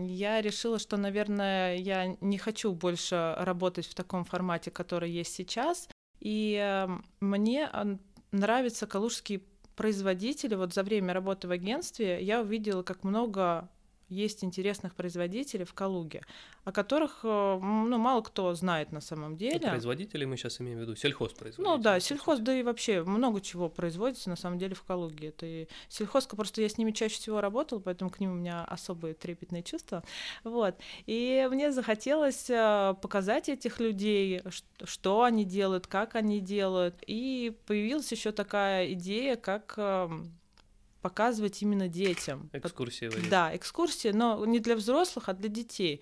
я 0.07 0.41
решила, 0.41 0.79
что, 0.79 0.97
наверное, 0.97 1.77
я 1.77 2.17
не 2.21 2.39
хочу 2.39 2.73
больше 2.73 3.35
работать 3.39 3.87
в 3.87 3.95
таком 3.95 4.25
формате, 4.25 4.71
который 4.71 5.11
есть 5.11 5.35
сейчас. 5.35 5.89
И 6.21 6.59
э, 6.61 6.89
мне 7.21 7.67
а, 7.67 7.97
нравятся 8.33 8.87
калужские 8.87 9.43
производители. 9.77 10.55
Вот 10.55 10.75
за 10.75 10.83
время 10.83 11.15
работы 11.15 11.49
в 11.49 11.53
агентстве 11.53 12.23
я 12.23 12.41
увидела, 12.43 12.83
как 12.83 13.05
много 13.05 13.69
есть 14.11 14.45
интересных 14.45 14.95
производителей 14.95 15.65
в 15.65 15.73
Калуге, 15.73 16.23
о 16.65 16.73
которых 16.73 17.21
э, 17.23 17.59
ну, 17.63 17.99
мало 17.99 18.21
кто 18.23 18.53
знает 18.55 18.93
на 18.93 19.01
самом 19.01 19.37
деле. 19.37 19.57
Это 19.57 19.71
производители 19.71 20.25
мы 20.25 20.37
сейчас 20.37 20.61
имеем 20.61 20.79
в 20.79 20.83
виду, 20.83 20.97
сельхозпроизводители. 20.97 21.63
Ну 21.63 21.79
да, 21.79 22.01
сельхоз, 22.01 22.41
да 22.41 22.55
и 22.55 22.63
вообще 22.63 23.03
много 23.03 23.41
чего 23.41 23.69
производится 23.69 24.29
на 24.29 24.37
самом 24.37 24.59
деле 24.59 24.75
в 24.75 24.83
Калуге. 24.83 25.29
Это 25.29 25.47
и 25.47 25.69
сельхозка, 25.89 26.37
просто 26.37 26.61
я 26.61 26.69
с 26.69 26.77
ними 26.77 26.91
чаще 26.91 27.15
всего 27.15 27.41
работала, 27.41 27.79
поэтому 27.79 28.11
к 28.11 28.21
ним 28.21 28.33
у 28.33 28.35
меня 28.35 28.65
особые 28.65 29.15
трепетные 29.15 29.63
чувства. 29.63 30.03
Вот. 30.45 30.75
И 31.07 31.49
мне 31.51 31.73
захотелось 31.73 32.51
э, 32.51 32.95
показать 33.01 33.49
этих 33.49 33.81
людей, 33.81 34.43
что 34.85 35.23
они 35.23 35.45
делают, 35.45 35.87
как 35.87 36.15
они 36.17 36.41
делают. 36.41 36.97
И 37.07 37.57
появилась 37.67 38.11
еще 38.11 38.33
такая 38.33 38.93
идея, 38.93 39.37
как 39.37 39.75
эм, 39.77 40.40
показывать 41.01 41.63
именно 41.63 41.89
детям. 41.89 42.51
Экскурсии. 42.53 43.11
Да, 43.29 43.55
экскурсии, 43.57 44.09
но 44.09 44.45
не 44.45 44.61
для 44.61 44.77
взрослых, 44.77 45.29
а 45.29 45.33
для 45.33 45.49
детей. 45.49 46.01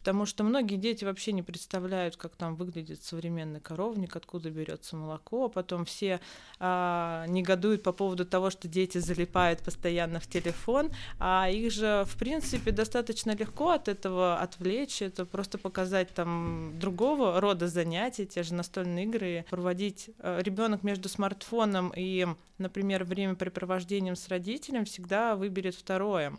Потому 0.00 0.24
что 0.24 0.44
многие 0.44 0.76
дети 0.76 1.04
вообще 1.04 1.32
не 1.32 1.42
представляют, 1.42 2.16
как 2.16 2.34
там 2.34 2.56
выглядит 2.56 3.02
современный 3.04 3.60
коровник, 3.60 4.16
откуда 4.16 4.48
берется 4.50 4.96
молоко. 4.96 5.50
Потом 5.50 5.84
все 5.84 6.20
а, 6.58 7.26
негодуют 7.28 7.82
по 7.82 7.92
поводу 7.92 8.24
того, 8.24 8.48
что 8.48 8.66
дети 8.66 8.96
залипают 8.96 9.60
постоянно 9.60 10.18
в 10.18 10.26
телефон. 10.26 10.90
А 11.18 11.50
их 11.50 11.70
же, 11.70 12.04
в 12.06 12.16
принципе, 12.16 12.70
достаточно 12.70 13.36
легко 13.36 13.70
от 13.70 13.88
этого 13.88 14.38
отвлечь. 14.38 15.02
Это 15.02 15.26
просто 15.26 15.58
показать 15.58 16.14
там 16.14 16.72
другого 16.80 17.38
рода 17.38 17.68
занятия, 17.68 18.24
те 18.24 18.42
же 18.42 18.54
настольные 18.54 19.04
игры, 19.04 19.44
проводить 19.50 20.10
э, 20.18 20.40
ребенок 20.42 20.82
между 20.82 21.10
смартфоном 21.10 21.92
и, 21.94 22.26
например, 22.56 23.04
времяпрепровождением 23.04 24.16
с 24.16 24.28
родителем 24.28 24.86
всегда 24.86 25.36
выберет 25.36 25.74
второе. 25.74 26.38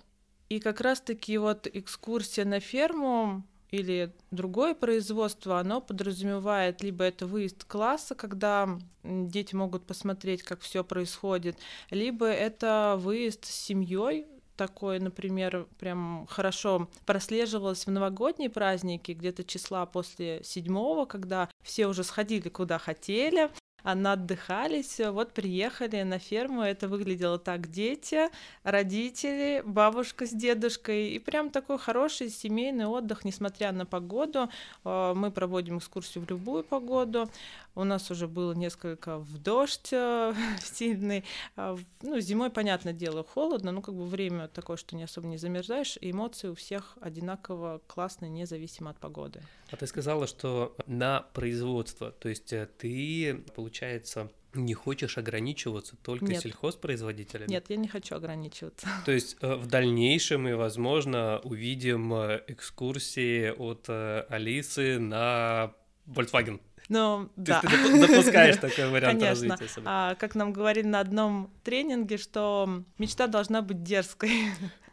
И 0.49 0.59
как 0.59 0.81
раз-таки 0.81 1.37
вот 1.37 1.65
экскурсия 1.71 2.43
на 2.43 2.59
ферму 2.59 3.45
или 3.71 4.13
другое 4.31 4.73
производство, 4.73 5.59
оно 5.59 5.81
подразумевает 5.81 6.83
либо 6.83 7.05
это 7.05 7.25
выезд 7.25 7.63
класса, 7.63 8.15
когда 8.15 8.77
дети 9.03 9.55
могут 9.55 9.85
посмотреть, 9.85 10.43
как 10.43 10.59
все 10.61 10.83
происходит, 10.83 11.57
либо 11.89 12.25
это 12.25 12.95
выезд 12.99 13.45
с 13.45 13.51
семьей, 13.51 14.27
такое, 14.57 14.99
например, 14.99 15.67
прям 15.79 16.27
хорошо 16.29 16.87
прослеживалось 17.05 17.87
в 17.87 17.91
новогодние 17.91 18.49
праздники, 18.49 19.13
где-то 19.13 19.43
числа 19.43 19.85
после 19.87 20.43
седьмого, 20.43 21.05
когда 21.05 21.49
все 21.63 21.87
уже 21.87 22.03
сходили 22.03 22.49
куда 22.49 22.77
хотели, 22.77 23.49
она 23.83 24.13
отдыхались, 24.13 24.99
вот 24.99 25.33
приехали 25.33 26.01
на 26.03 26.19
ферму, 26.19 26.61
это 26.61 26.87
выглядело 26.87 27.39
так, 27.39 27.69
дети, 27.69 28.29
родители, 28.63 29.61
бабушка 29.65 30.25
с 30.25 30.31
дедушкой, 30.31 31.09
и 31.09 31.19
прям 31.19 31.49
такой 31.49 31.77
хороший 31.77 32.29
семейный 32.29 32.85
отдых, 32.85 33.25
несмотря 33.25 33.71
на 33.71 33.85
погоду, 33.85 34.49
э, 34.83 35.13
мы 35.15 35.31
проводим 35.31 35.77
экскурсию 35.77 36.25
в 36.25 36.29
любую 36.29 36.63
погоду, 36.63 37.29
у 37.75 37.83
нас 37.83 38.11
уже 38.11 38.27
было 38.27 38.53
несколько 38.53 39.17
в 39.17 39.37
дождь 39.37 39.89
э, 39.91 40.33
сильный. 40.61 41.23
А 41.55 41.77
ну, 42.01 42.19
зимой, 42.19 42.49
понятное 42.49 42.93
дело, 42.93 43.23
холодно, 43.23 43.71
но 43.71 43.81
как 43.81 43.95
бы 43.95 44.05
время 44.05 44.47
такое, 44.47 44.77
что 44.77 44.95
не 44.95 45.03
особо 45.03 45.27
не 45.27 45.37
замерзаешь, 45.37 45.97
и 46.01 46.11
эмоции 46.11 46.49
у 46.49 46.55
всех 46.55 46.97
одинаково 47.01 47.81
классные, 47.87 48.29
независимо 48.29 48.91
от 48.91 48.99
погоды. 48.99 49.41
А 49.71 49.77
ты 49.77 49.87
сказала, 49.87 50.27
что 50.27 50.75
на 50.85 51.21
производство, 51.33 52.11
то 52.11 52.29
есть 52.29 52.51
э, 52.53 52.67
ты, 52.77 53.43
получается, 53.55 54.29
не 54.53 54.73
хочешь 54.73 55.17
ограничиваться 55.17 55.95
только 56.03 56.25
Нет. 56.25 56.41
сельхозпроизводителями? 56.41 57.49
Нет, 57.49 57.69
я 57.69 57.77
не 57.77 57.87
хочу 57.87 58.15
ограничиваться. 58.15 58.85
То 59.05 59.13
есть 59.13 59.37
э, 59.39 59.55
в 59.55 59.67
дальнейшем 59.67 60.43
мы, 60.43 60.57
возможно, 60.57 61.39
увидим 61.45 62.13
экскурсии 62.13 63.49
от 63.49 63.89
Алисы 64.29 64.99
на 64.99 65.73
Volkswagen. 66.05 66.59
Ну, 66.91 67.29
То 67.37 67.41
да. 67.41 67.61
есть 67.63 67.83
ты 67.83 68.07
допускаешь 68.07 68.57
такой 68.61 68.89
вариант 68.89 69.21
Конечно. 69.21 69.55
развития. 69.55 69.81
А, 69.85 70.15
как 70.15 70.35
нам 70.35 70.51
говорили 70.51 70.85
на 70.85 70.99
одном 70.99 71.49
тренинге, 71.63 72.17
что 72.17 72.83
мечта 72.97 73.27
должна 73.27 73.61
быть 73.61 73.81
дерзкой. 73.81 74.31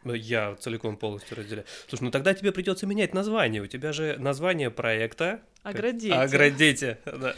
Ну, 0.05 0.13
Я 0.13 0.55
целиком 0.55 0.95
полностью 0.95 1.35
разделяю. 1.35 1.67
Слушай, 1.89 2.03
ну 2.03 2.11
тогда 2.11 2.33
тебе 2.33 2.53
придется 2.53 2.87
менять 2.87 3.13
название. 3.13 3.61
У 3.61 3.67
тебя 3.67 3.91
же 3.91 4.15
название 4.17 4.71
проекта 4.71 5.41
Агродети. 5.61 6.09
Агродети. 6.09 6.95
да. 7.05 7.35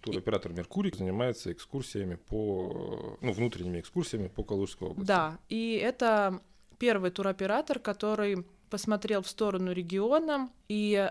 Туроператор 0.00 0.52
«Меркурий» 0.52 0.94
занимается 0.96 1.50
экскурсиями 1.50 2.14
по, 2.14 3.18
ну, 3.20 3.32
внутренними 3.32 3.80
экскурсиями 3.80 4.28
по 4.28 4.44
Калужской 4.44 4.90
области. 4.90 5.08
Да, 5.08 5.40
и 5.48 5.72
это 5.82 6.40
первый 6.78 7.10
туроператор, 7.10 7.80
который 7.80 8.46
посмотрел 8.70 9.22
в 9.22 9.28
сторону 9.28 9.72
региона 9.72 10.48
и 10.68 11.10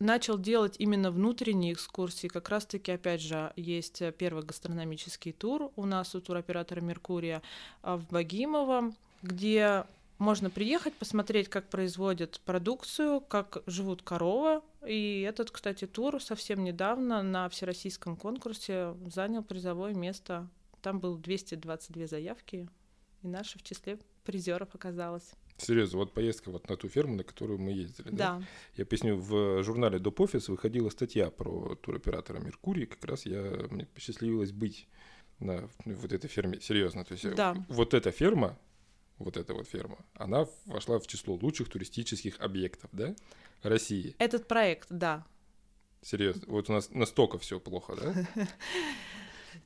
начал 0.00 0.38
делать 0.38 0.76
именно 0.78 1.10
внутренние 1.12 1.74
экскурсии. 1.74 2.26
Как 2.26 2.48
раз-таки, 2.48 2.90
опять 2.90 3.20
же, 3.20 3.52
есть 3.54 4.02
первый 4.18 4.42
гастрономический 4.42 5.32
тур 5.32 5.70
у 5.76 5.84
нас 5.84 6.14
у 6.14 6.20
туроператора 6.20 6.80
«Меркурия» 6.80 7.42
а, 7.82 7.96
в 7.96 8.08
Богимово, 8.08 8.92
где 9.22 9.84
можно 10.18 10.50
приехать, 10.50 10.94
посмотреть, 10.94 11.48
как 11.48 11.68
производят 11.68 12.40
продукцию, 12.44 13.20
как 13.20 13.62
живут 13.66 14.02
коровы. 14.02 14.62
И 14.86 15.22
этот, 15.22 15.50
кстати, 15.50 15.86
тур 15.86 16.22
совсем 16.22 16.64
недавно 16.64 17.22
на 17.22 17.48
всероссийском 17.48 18.16
конкурсе 18.16 18.94
занял 19.06 19.42
призовое 19.42 19.94
место. 19.94 20.48
Там 20.82 20.98
было 20.98 21.18
222 21.18 22.06
заявки, 22.06 22.68
и 23.22 23.28
наша 23.28 23.58
в 23.58 23.62
числе 23.62 23.98
призеров 24.24 24.74
оказалась. 24.74 25.32
Серьезно, 25.60 25.98
вот 25.98 26.12
поездка 26.12 26.50
вот 26.50 26.68
на 26.68 26.76
ту 26.76 26.88
ферму, 26.88 27.16
на 27.16 27.24
которую 27.24 27.58
мы 27.58 27.72
ездили. 27.72 28.08
Да. 28.10 28.42
Я 28.76 28.86
поясню, 28.86 29.16
в 29.16 29.62
журнале 29.62 29.98
Доп. 29.98 30.20
Офис 30.20 30.48
выходила 30.48 30.88
статья 30.90 31.30
про 31.30 31.74
туроператора 31.76 32.38
«Меркурий». 32.38 32.86
Как 32.86 33.04
раз 33.04 33.26
я, 33.26 33.66
мне 33.70 33.86
посчастливилось 33.86 34.52
быть 34.52 34.88
на 35.38 35.68
вот 35.84 36.12
этой 36.12 36.28
ферме. 36.28 36.60
Серьезно, 36.60 37.04
то 37.04 37.12
есть 37.12 37.24
э, 37.24 37.34
Да. 37.34 37.56
вот 37.68 37.94
эта 37.94 38.10
ферма, 38.10 38.58
вот 39.18 39.36
эта 39.36 39.54
вот 39.54 39.68
ферма, 39.68 39.98
она 40.14 40.46
вошла 40.66 40.98
в 40.98 41.06
число 41.06 41.34
лучших 41.34 41.68
туристических 41.68 42.40
объектов, 42.40 42.90
да, 42.92 43.14
России. 43.62 44.14
Этот 44.18 44.48
проект, 44.48 44.88
да. 44.90 45.24
Серьезно, 46.02 46.42
вот 46.46 46.70
у 46.70 46.72
нас 46.72 46.90
настолько 46.90 47.38
все 47.38 47.60
плохо, 47.60 47.96
да, 47.96 48.46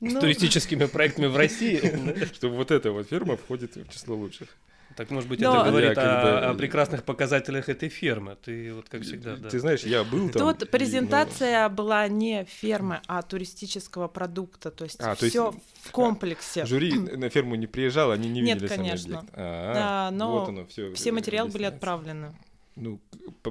С 0.00 0.12
Ну, 0.12 0.20
туристическими 0.20 0.86
проектами 0.86 1.26
в 1.26 1.36
России. 1.36 2.24
что 2.34 2.48
вот 2.48 2.70
эта 2.70 2.90
вот 2.90 3.08
ферма 3.08 3.36
входит 3.36 3.76
в 3.76 3.88
число 3.90 4.16
лучших. 4.16 4.48
Так, 4.96 5.10
может 5.10 5.28
быть, 5.28 5.40
Но- 5.40 5.56
это 5.60 5.70
говорит 5.70 5.88
Я 5.90 5.94
как 5.94 6.22
бы- 6.22 6.28
о 6.46 6.50
о 6.50 6.54
прекрасных 6.54 7.02
показателях 7.04 7.68
этой 7.68 7.88
фермы. 7.88 8.36
Ты 8.42 8.72
вот 8.72 8.88
как 8.88 9.02
всегда, 9.02 9.36
да. 9.36 9.48
Ты 9.48 9.58
знаешь, 9.58 9.82
я 9.82 10.04
был 10.04 10.28
там. 10.30 10.42
Тут 10.42 10.62
и, 10.62 10.64
ну, 10.66 10.70
презентация 10.70 11.68
была 11.68 12.06
не 12.08 12.44
фермы, 12.44 13.00
а 13.08 13.22
туристического 13.22 14.06
продукта, 14.08 14.70
то 14.70 14.84
есть 14.84 15.00
А, 15.00 15.14
все 15.16 15.52
в 15.82 15.90
комплексе. 15.90 16.64
Жюри 16.64 16.92
на 16.94 17.28
ферму 17.28 17.56
не 17.56 17.66
приезжало, 17.66 18.14
они 18.14 18.28
не 18.28 18.40
Нет, 18.40 18.54
видели 18.62 18.68
сам 18.68 18.76
конечно. 18.78 19.18
объект. 19.18 19.34
А, 19.36 19.74
Да, 19.74 20.10
но 20.16 20.32
вот 20.40 20.48
оно, 20.48 20.66
всё 20.66 20.92
Все 20.94 21.10
материалы 21.12 21.50
были 21.50 21.64
отправлены. 21.64 22.32
Ну, 22.76 23.00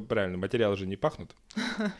правильно, 0.07 0.37
материалы 0.37 0.77
же 0.77 0.85
не 0.85 0.95
пахнут. 0.95 1.35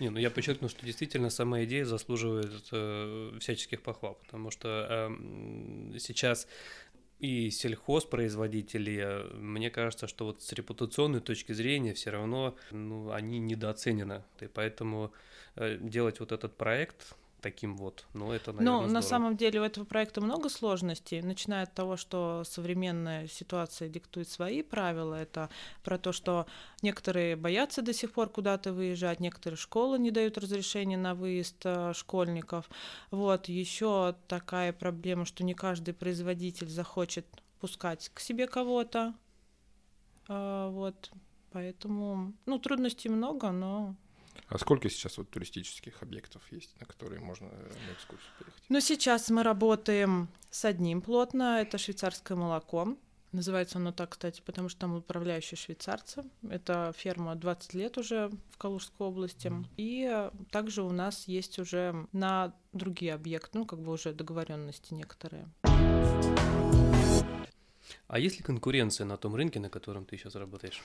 Не, 0.00 0.08
ну 0.10 0.18
я 0.18 0.28
подчеркну, 0.30 0.68
что 0.68 0.84
действительно 0.84 1.30
сама 1.30 1.62
идея 1.64 1.84
заслуживает 1.84 2.50
э, 2.72 3.38
всяческих 3.38 3.80
похвал, 3.80 4.18
потому 4.24 4.50
что 4.50 4.86
эм, 4.90 5.94
сейчас 6.00 6.48
и 7.24 7.50
сельхозпроизводители, 7.50 8.98
э, 9.02 9.34
мне 9.34 9.70
кажется, 9.70 10.06
что 10.06 10.26
вот 10.26 10.42
с 10.42 10.52
репутационной 10.52 11.20
точки 11.20 11.52
зрения 11.52 11.94
все 11.94 12.10
равно 12.10 12.54
ну, 12.70 13.10
они 13.12 13.38
недооценены. 13.38 14.22
И 14.40 14.46
поэтому 14.46 15.10
э, 15.56 15.78
делать 15.80 16.20
вот 16.20 16.32
этот 16.32 16.54
проект 16.56 17.14
таким 17.44 17.76
вот, 17.76 18.06
ну 18.14 18.32
это, 18.32 18.52
наверное, 18.52 18.72
Но 18.72 18.80
на 18.80 18.88
здорово. 18.88 19.06
самом 19.06 19.36
деле 19.36 19.60
у 19.60 19.64
этого 19.64 19.84
проекта 19.84 20.22
много 20.22 20.48
сложностей, 20.48 21.20
начиная 21.20 21.64
от 21.64 21.74
того, 21.74 21.98
что 21.98 22.42
современная 22.46 23.28
ситуация 23.28 23.90
диктует 23.90 24.30
свои 24.30 24.62
правила. 24.62 25.14
Это 25.14 25.50
про 25.82 25.98
то, 25.98 26.12
что 26.12 26.46
некоторые 26.80 27.36
боятся 27.36 27.82
до 27.82 27.92
сих 27.92 28.12
пор 28.12 28.30
куда-то 28.30 28.72
выезжать, 28.72 29.20
некоторые 29.20 29.58
школы 29.58 29.98
не 29.98 30.10
дают 30.10 30.38
разрешения 30.38 30.96
на 30.96 31.14
выезд 31.14 31.56
э, 31.64 31.92
школьников. 31.94 32.70
Вот 33.10 33.48
еще 33.50 34.14
такая 34.26 34.72
проблема, 34.72 35.26
что 35.26 35.44
не 35.44 35.52
каждый 35.52 35.92
производитель 35.92 36.68
захочет 36.68 37.26
пускать 37.60 38.10
к 38.14 38.20
себе 38.20 38.46
кого-то. 38.46 39.12
А, 40.28 40.70
Вот, 40.70 41.10
поэтому, 41.52 42.32
ну, 42.46 42.58
трудностей 42.58 43.10
много, 43.10 43.50
но 43.52 43.94
А 44.48 44.58
сколько 44.58 44.88
сейчас 44.88 45.18
вот 45.18 45.30
туристических 45.30 46.02
объектов 46.02 46.42
есть, 46.50 46.78
на 46.80 46.86
которые 46.86 47.20
можно 47.20 47.46
э, 47.46 47.72
на 47.88 47.92
экскурсию 47.92 48.30
поехать? 48.38 48.62
Ну, 48.68 48.80
сейчас 48.80 49.30
мы 49.30 49.42
работаем 49.42 50.28
с 50.50 50.64
одним 50.64 51.00
плотно, 51.00 51.60
это 51.60 51.78
швейцарское 51.78 52.36
молоко. 52.36 52.96
Называется 53.32 53.78
оно 53.78 53.90
так, 53.90 54.10
кстати, 54.10 54.40
потому 54.44 54.68
что 54.68 54.82
там 54.82 54.94
управляющие 54.94 55.58
швейцарцы. 55.58 56.22
Это 56.48 56.92
ферма 56.96 57.34
20 57.34 57.74
лет 57.74 57.98
уже 57.98 58.30
в 58.50 58.58
Калужской 58.58 59.08
области. 59.08 59.52
И 59.76 60.08
э, 60.08 60.30
также 60.52 60.82
у 60.82 60.90
нас 60.90 61.26
есть 61.26 61.58
уже 61.58 62.06
на 62.12 62.54
другие 62.72 63.14
объекты, 63.14 63.58
ну, 63.58 63.66
как 63.66 63.80
бы 63.80 63.90
уже 63.90 64.12
договоренности 64.12 64.94
некоторые. 64.94 65.48
А 68.06 68.18
есть 68.18 68.36
ли 68.36 68.44
конкуренция 68.44 69.04
на 69.04 69.16
том 69.16 69.34
рынке, 69.34 69.58
на 69.58 69.68
котором 69.68 70.04
ты 70.04 70.16
сейчас 70.16 70.36
работаешь? 70.36 70.80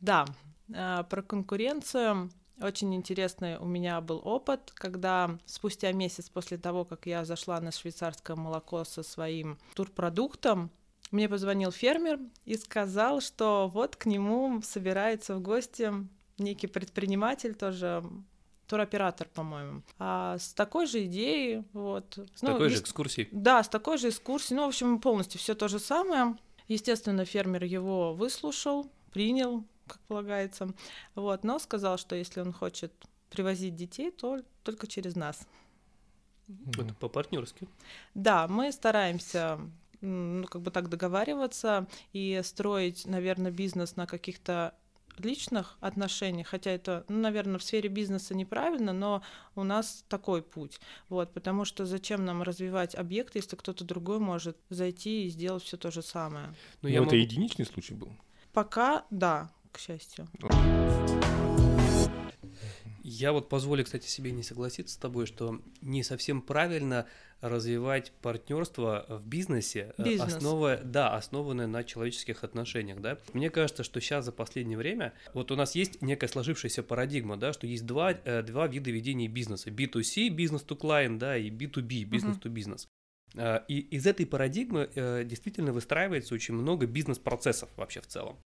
Да, 0.00 0.26
а, 0.74 1.04
про 1.04 1.22
конкуренцию 1.22 2.30
очень 2.60 2.94
интересный 2.94 3.56
у 3.58 3.64
меня 3.64 4.00
был 4.00 4.20
опыт, 4.24 4.72
когда 4.74 5.38
спустя 5.46 5.92
месяц 5.92 6.28
после 6.28 6.58
того, 6.58 6.84
как 6.84 7.06
я 7.06 7.24
зашла 7.24 7.60
на 7.60 7.72
швейцарское 7.72 8.36
молоко 8.36 8.84
со 8.84 9.02
своим 9.02 9.58
турпродуктом, 9.74 10.70
мне 11.10 11.28
позвонил 11.28 11.70
фермер 11.70 12.18
и 12.44 12.56
сказал, 12.56 13.20
что 13.20 13.70
вот 13.72 13.96
к 13.96 14.06
нему 14.06 14.60
собирается 14.62 15.36
в 15.36 15.40
гости 15.40 15.92
некий 16.38 16.66
предприниматель, 16.66 17.54
тоже 17.54 18.02
туроператор, 18.66 19.26
по-моему, 19.32 19.82
а 19.98 20.36
с 20.38 20.52
такой 20.52 20.86
же 20.86 21.04
идеей, 21.06 21.64
вот. 21.72 22.18
С 22.34 22.42
ну, 22.42 22.52
такой 22.52 22.68
же 22.68 22.80
экскурсией? 22.80 23.28
Да, 23.32 23.62
с 23.62 23.68
такой 23.68 23.96
же 23.96 24.10
экскурсией, 24.10 24.56
ну, 24.56 24.66
в 24.66 24.68
общем, 24.68 25.00
полностью 25.00 25.40
все 25.40 25.54
то 25.54 25.68
же 25.68 25.78
самое. 25.78 26.36
Естественно, 26.68 27.24
фермер 27.24 27.64
его 27.64 28.12
выслушал, 28.12 28.90
принял, 29.10 29.64
как 29.88 30.00
полагается. 30.02 30.72
Вот, 31.14 31.44
но 31.44 31.58
сказал, 31.58 31.98
что 31.98 32.14
если 32.14 32.40
он 32.40 32.52
хочет 32.52 32.92
привозить 33.30 33.74
детей, 33.74 34.10
то 34.10 34.42
только 34.62 34.86
через 34.86 35.16
нас. 35.16 35.46
Это 36.78 36.94
по-партнерски. 36.94 37.68
Да, 38.14 38.48
мы 38.48 38.72
стараемся 38.72 39.58
ну, 40.00 40.46
как 40.46 40.62
бы 40.62 40.70
так 40.70 40.88
договариваться 40.88 41.86
и 42.12 42.40
строить, 42.44 43.06
наверное, 43.06 43.50
бизнес 43.50 43.96
на 43.96 44.06
каких-то 44.06 44.74
личных 45.18 45.76
отношениях, 45.80 46.46
хотя 46.46 46.70
это, 46.70 47.04
ну, 47.08 47.18
наверное, 47.18 47.58
в 47.58 47.64
сфере 47.64 47.88
бизнеса 47.88 48.34
неправильно, 48.34 48.92
но 48.92 49.22
у 49.56 49.64
нас 49.64 50.04
такой 50.08 50.42
путь, 50.42 50.80
вот, 51.08 51.32
потому 51.32 51.64
что 51.64 51.86
зачем 51.86 52.24
нам 52.24 52.42
развивать 52.42 52.94
объект, 52.94 53.34
если 53.34 53.56
кто-то 53.56 53.84
другой 53.84 54.20
может 54.20 54.56
зайти 54.70 55.26
и 55.26 55.28
сделать 55.28 55.64
все 55.64 55.76
то 55.76 55.90
же 55.90 56.02
самое. 56.02 56.46
Но, 56.46 56.54
ну, 56.82 56.88
но 56.88 56.94
это 56.94 57.02
могу... 57.02 57.16
единичный 57.16 57.66
случай 57.66 57.94
был? 57.94 58.12
Пока, 58.52 59.04
да, 59.10 59.50
к 59.78 59.80
счастью. 59.80 60.28
Я 63.04 63.32
вот 63.32 63.48
позволю, 63.48 63.84
кстати, 63.84 64.06
себе 64.06 64.32
не 64.32 64.42
согласиться 64.42 64.94
с 64.94 64.98
тобой, 64.98 65.26
что 65.26 65.62
не 65.80 66.02
совсем 66.02 66.42
правильно 66.42 67.06
развивать 67.40 68.12
партнерство 68.20 69.06
в 69.08 69.26
бизнесе, 69.26 69.94
э, 69.96 70.02
Бизнес. 70.02 70.34
основа, 70.34 70.78
да, 70.82 71.14
основанное 71.14 71.68
на 71.68 71.84
человеческих 71.84 72.42
отношениях, 72.42 73.00
да. 73.00 73.18
Мне 73.32 73.48
кажется, 73.48 73.84
что 73.84 74.00
сейчас 74.00 74.24
за 74.24 74.32
последнее 74.32 74.76
время 74.76 75.14
вот 75.32 75.52
у 75.52 75.56
нас 75.56 75.76
есть 75.76 76.02
некая 76.02 76.26
сложившаяся 76.26 76.82
парадигма, 76.82 77.36
да, 77.36 77.52
что 77.52 77.68
есть 77.68 77.86
два, 77.86 78.12
э, 78.12 78.42
два 78.42 78.66
вида 78.66 78.90
ведения 78.90 79.28
бизнеса: 79.28 79.70
B2C, 79.70 80.28
бизнес 80.28 80.62
to 80.62 80.76
client, 80.76 81.18
да, 81.18 81.36
и 81.36 81.50
B2B, 81.50 82.02
бизнес 82.04 82.36
to 82.38 82.48
бизнес. 82.48 82.88
И 83.68 83.78
из 83.78 84.06
этой 84.06 84.26
парадигмы 84.26 84.90
э, 84.94 85.24
действительно 85.24 85.72
выстраивается 85.72 86.34
очень 86.34 86.54
много 86.54 86.86
бизнес-процессов 86.86 87.70
вообще 87.76 88.00
в 88.00 88.06
целом. 88.06 88.38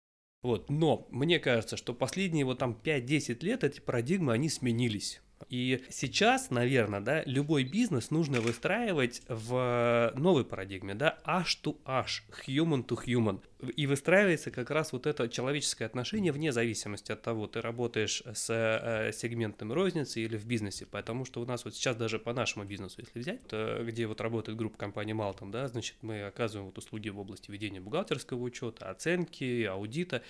Вот. 0.43 0.69
Но 0.69 1.07
мне 1.09 1.39
кажется, 1.39 1.75
что 1.75 1.95
последние 1.95 2.45
вот 2.45 2.59
там 2.59 2.79
5-10 2.83 3.43
лет 3.43 3.63
эти 3.63 3.79
парадигмы, 3.79 4.33
они 4.33 4.49
сменились. 4.49 5.22
И 5.49 5.83
сейчас, 5.89 6.49
наверное, 6.49 7.01
да, 7.01 7.23
любой 7.25 7.63
бизнес 7.63 8.11
нужно 8.11 8.41
выстраивать 8.41 9.21
в 9.27 10.13
новой 10.15 10.45
парадигме, 10.45 10.95
да, 10.95 11.17
H 11.25 11.59
to 11.63 11.77
H, 11.85 12.23
human 12.47 12.85
to 12.85 12.97
human. 13.05 13.41
И 13.75 13.87
выстраивается 13.87 14.51
как 14.51 14.71
раз 14.71 14.91
вот 14.91 15.07
это 15.07 15.29
человеческое 15.29 15.85
отношение 15.85 16.31
вне 16.33 16.51
зависимости 16.51 17.11
от 17.11 17.21
того, 17.21 17.47
ты 17.47 17.61
работаешь 17.61 18.21
с 18.33 18.49
э, 18.49 19.11
сегментом 19.13 19.71
розницы 19.71 20.21
или 20.21 20.35
в 20.35 20.45
бизнесе, 20.45 20.85
потому 20.85 21.23
что 21.23 21.41
у 21.41 21.45
нас 21.45 21.63
вот 21.63 21.73
сейчас 21.73 21.95
даже 21.95 22.19
по 22.19 22.33
нашему 22.33 22.65
бизнесу, 22.65 22.95
если 22.99 23.19
взять, 23.19 23.47
то, 23.47 23.81
где 23.83 24.05
вот 24.05 24.19
работает 24.19 24.57
группа 24.57 24.77
компании 24.77 25.13
Малтом, 25.13 25.51
да, 25.51 25.67
значит, 25.67 25.95
мы 26.01 26.23
оказываем 26.23 26.67
вот 26.67 26.77
услуги 26.77 27.07
в 27.09 27.19
области 27.19 27.51
ведения 27.51 27.79
бухгалтерского 27.79 28.41
учета, 28.41 28.89
оценки, 28.89 29.63
аудита, 29.63 30.23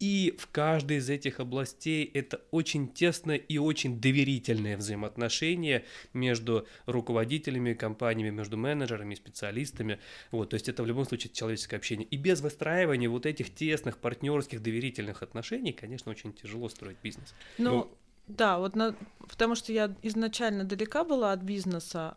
и 0.00 0.34
в 0.38 0.48
каждой 0.48 0.98
из 0.98 1.08
этих 1.08 1.40
областей 1.40 2.04
это 2.14 2.40
очень 2.50 2.88
тесное 2.88 3.36
и 3.36 3.58
очень 3.58 4.00
доверительное 4.00 4.76
взаимоотношение 4.76 5.84
между 6.12 6.66
руководителями 6.86 7.74
компаниями, 7.74 8.30
между 8.30 8.56
менеджерами, 8.56 9.14
специалистами. 9.14 10.00
Вот, 10.30 10.50
то 10.50 10.54
есть 10.54 10.68
это 10.68 10.82
в 10.82 10.86
любом 10.86 11.04
случае 11.04 11.32
человеческое 11.32 11.76
общение. 11.76 12.06
И 12.08 12.16
без 12.16 12.40
выстраивания 12.40 13.08
вот 13.08 13.26
этих 13.26 13.54
тесных 13.54 13.98
партнерских 13.98 14.62
доверительных 14.62 15.22
отношений, 15.22 15.72
конечно, 15.72 16.10
очень 16.10 16.32
тяжело 16.32 16.68
строить 16.68 16.98
бизнес. 17.02 17.34
Ну, 17.58 17.70
ну 17.70 17.90
да, 18.26 18.58
вот 18.58 18.74
на, 18.74 18.96
потому 19.28 19.54
что 19.54 19.72
я 19.72 19.94
изначально 20.02 20.64
далека 20.64 21.04
была 21.04 21.32
от 21.32 21.40
бизнеса, 21.40 22.16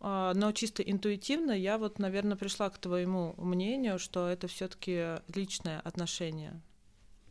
а, 0.00 0.32
но 0.34 0.52
чисто 0.52 0.82
интуитивно 0.82 1.52
я 1.52 1.78
вот, 1.78 1.98
наверное, 1.98 2.36
пришла 2.36 2.70
к 2.70 2.78
твоему 2.78 3.34
мнению, 3.36 3.98
что 3.98 4.28
это 4.28 4.46
все-таки 4.46 5.16
личное 5.34 5.80
отношение 5.80 6.60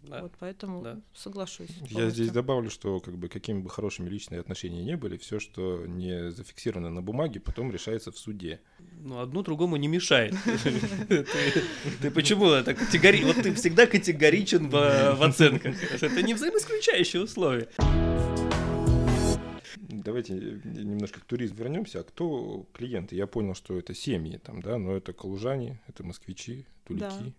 да. 0.07 0.21
Вот 0.21 0.33
поэтому 0.39 0.81
да. 0.81 0.99
соглашусь. 1.13 1.67
Полностью. 1.67 1.99
Я 1.99 2.09
здесь 2.09 2.31
добавлю, 2.31 2.69
что 2.69 2.99
как 2.99 3.17
бы 3.17 3.27
какими 3.29 3.59
бы 3.59 3.69
хорошими 3.69 4.09
личные 4.09 4.39
отношения 4.39 4.83
не 4.83 4.97
были, 4.97 5.17
все, 5.17 5.39
что 5.39 5.85
не 5.85 6.31
зафиксировано 6.31 6.89
на 6.89 7.01
бумаге, 7.01 7.39
потом 7.39 7.71
решается 7.71 8.11
в 8.11 8.17
суде. 8.17 8.61
Ну, 8.99 9.19
одно 9.19 9.43
другому 9.43 9.75
не 9.77 9.87
мешает. 9.87 10.33
Ты 12.01 12.11
почему 12.11 12.49
так 12.63 12.77
категори... 12.77 13.23
Вот 13.23 13.35
ты 13.35 13.53
всегда 13.53 13.85
категоричен 13.85 14.69
в 14.69 15.23
оценках. 15.23 15.75
Это 16.01 16.21
не 16.23 16.33
взаимоисключающие 16.33 17.21
условия. 17.21 17.67
Давайте 19.89 20.33
немножко 20.33 21.19
к 21.19 21.25
туризму 21.25 21.57
вернемся. 21.57 21.99
А 21.99 22.03
кто 22.03 22.65
клиенты? 22.73 23.15
Я 23.15 23.27
понял, 23.27 23.55
что 23.55 23.77
это 23.77 23.93
семьи 23.93 24.37
там, 24.37 24.61
да, 24.61 24.77
но 24.77 24.95
это 24.95 25.13
калужане, 25.13 25.79
это 25.87 26.03
москвичи, 26.03 26.65
тулики 26.85 27.33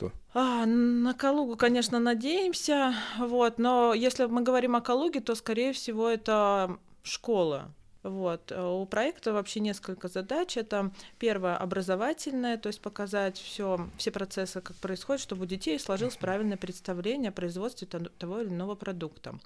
кто? 0.00 0.12
А, 0.32 0.64
на 0.66 1.14
Калугу, 1.14 1.56
конечно, 1.56 1.98
надеемся, 1.98 2.94
вот, 3.18 3.58
но 3.58 3.92
если 3.94 4.24
мы 4.26 4.42
говорим 4.42 4.76
о 4.76 4.80
Калуге, 4.80 5.20
то, 5.20 5.34
скорее 5.34 5.72
всего, 5.72 6.08
это 6.08 6.78
школа. 7.02 7.72
Вот. 8.02 8.50
У 8.50 8.86
проекта 8.86 9.34
вообще 9.34 9.60
несколько 9.60 10.08
задач. 10.08 10.56
Это 10.56 10.90
первое 11.18 11.56
образовательное, 11.56 12.56
то 12.56 12.68
есть 12.68 12.80
показать 12.80 13.36
все, 13.36 13.90
все 13.98 14.10
процессы, 14.10 14.62
как 14.62 14.74
происходит, 14.76 15.20
чтобы 15.20 15.42
у 15.42 15.46
детей 15.46 15.78
сложилось 15.78 16.16
правильное 16.16 16.56
представление 16.56 17.28
о 17.28 17.32
производстве 17.32 17.86
того 17.86 18.40
или 18.40 18.48
иного 18.48 18.74
продукта. 18.74 19.38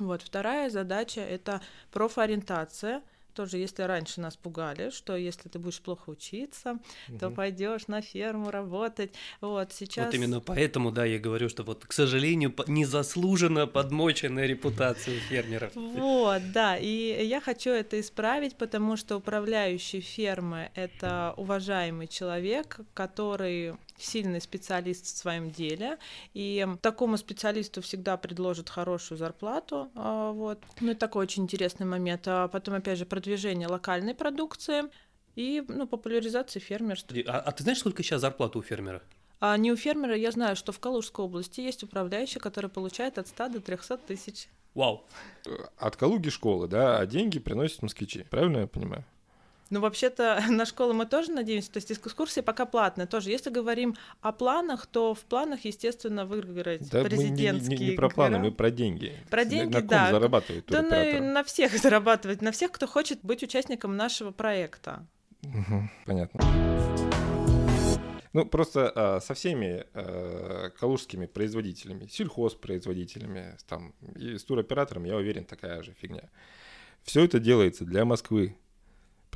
Вот. 0.00 0.22
Вторая 0.22 0.68
задача 0.68 1.20
это 1.20 1.60
профориентация– 1.92 3.02
тоже, 3.36 3.58
если 3.58 3.82
раньше 3.82 4.20
нас 4.20 4.36
пугали, 4.36 4.90
что 4.90 5.14
если 5.16 5.48
ты 5.48 5.58
будешь 5.58 5.80
плохо 5.80 6.10
учиться, 6.10 6.78
угу. 7.08 7.18
то 7.18 7.30
пойдешь 7.30 7.86
на 7.86 8.00
ферму 8.00 8.50
работать. 8.50 9.12
Вот 9.40 9.72
сейчас. 9.72 10.06
Вот 10.06 10.14
именно 10.14 10.40
поэтому, 10.40 10.90
да, 10.90 11.04
я 11.04 11.18
говорю, 11.18 11.48
что 11.48 11.62
вот, 11.62 11.84
к 11.84 11.92
сожалению, 11.92 12.54
незаслуженно 12.66 13.66
подмоченная 13.66 14.46
репутация 14.46 15.20
фермеров. 15.20 15.72
Вот, 15.74 16.52
да, 16.52 16.76
и 16.76 17.26
я 17.26 17.40
хочу 17.40 17.70
это 17.70 18.00
исправить, 18.00 18.56
потому 18.56 18.96
что 18.96 19.16
управляющий 19.16 20.00
фермы 20.00 20.70
это 20.74 21.34
уважаемый 21.36 22.06
человек, 22.08 22.80
который 22.94 23.74
сильный 23.98 24.40
специалист 24.40 25.06
в 25.06 25.16
своем 25.16 25.50
деле, 25.50 25.98
и 26.34 26.66
такому 26.82 27.16
специалисту 27.16 27.80
всегда 27.80 28.16
предложат 28.16 28.68
хорошую 28.68 29.18
зарплату, 29.18 29.90
а, 29.94 30.32
вот. 30.32 30.58
Ну, 30.80 30.90
это 30.90 31.00
такой 31.00 31.22
очень 31.22 31.44
интересный 31.44 31.86
момент. 31.86 32.22
А 32.26 32.48
потом, 32.48 32.74
опять 32.74 32.98
же, 32.98 33.06
продвижение 33.06 33.25
локальной 33.66 34.14
продукции 34.14 34.84
и, 35.34 35.64
ну, 35.68 35.86
популяризация 35.86 36.60
фермерства. 36.60 37.16
А, 37.26 37.40
а 37.40 37.52
ты 37.52 37.62
знаешь, 37.62 37.78
сколько 37.78 38.02
сейчас 38.02 38.20
зарплата 38.20 38.58
у 38.58 38.62
фермера? 38.62 39.02
А 39.38 39.56
не 39.56 39.70
у 39.70 39.76
фермера, 39.76 40.16
я 40.16 40.30
знаю, 40.30 40.56
что 40.56 40.72
в 40.72 40.80
Калужской 40.80 41.24
области 41.24 41.60
есть 41.60 41.82
управляющий, 41.82 42.38
который 42.38 42.70
получает 42.70 43.18
от 43.18 43.28
100 43.28 43.48
до 43.48 43.60
300 43.60 43.98
тысяч. 43.98 44.48
Вау. 44.74 45.04
От 45.78 45.96
Калуги 45.96 46.30
школы, 46.30 46.68
да, 46.68 46.98
а 46.98 47.06
деньги 47.06 47.38
приносят 47.38 47.82
москвичи, 47.82 48.24
правильно 48.30 48.58
я 48.58 48.66
понимаю? 48.66 49.04
Ну, 49.68 49.80
вообще-то 49.80 50.42
на 50.50 50.64
школу 50.64 50.92
мы 50.92 51.06
тоже 51.06 51.32
надеемся, 51.32 51.72
то 51.72 51.78
есть 51.78 51.90
экскурсии 51.90 52.40
пока 52.40 52.66
платные 52.66 53.06
тоже. 53.06 53.30
Если 53.30 53.50
говорим 53.50 53.96
о 54.20 54.32
планах, 54.32 54.86
то 54.86 55.14
в 55.14 55.20
планах, 55.20 55.64
естественно, 55.64 56.24
выиграть 56.24 56.88
да 56.90 57.02
президентские... 57.02 57.70
Мы 57.70 57.76
не, 57.76 57.84
не, 57.86 57.90
не 57.90 57.96
про 57.96 58.08
планы, 58.08 58.38
мы 58.38 58.52
про 58.52 58.70
деньги. 58.70 59.14
Про 59.30 59.44
деньги, 59.44 59.74
на, 59.74 59.80
на 59.80 59.86
да. 59.86 60.10
зарабатывает 60.10 60.66
Да 60.66 60.82
на, 60.82 61.20
на 61.20 61.44
всех 61.44 61.72
зарабатывать, 61.82 62.42
на 62.42 62.52
всех, 62.52 62.70
кто 62.72 62.86
хочет 62.86 63.20
быть 63.22 63.42
участником 63.42 63.96
нашего 63.96 64.30
проекта. 64.30 65.06
Угу, 65.42 65.90
понятно. 66.06 66.40
Ну, 68.32 68.44
просто 68.44 68.92
а, 68.94 69.20
со 69.20 69.32
всеми 69.32 69.84
а, 69.94 70.70
калужскими 70.78 71.24
производителями, 71.26 72.06
сельхозпроизводителями, 72.06 73.56
там, 73.66 73.94
и 74.14 74.36
с 74.36 74.44
туроператором, 74.44 75.04
я 75.04 75.16
уверен, 75.16 75.44
такая 75.44 75.82
же 75.82 75.94
фигня. 75.98 76.28
Все 77.02 77.24
это 77.24 77.38
делается 77.38 77.84
для 77.84 78.04
Москвы, 78.04 78.56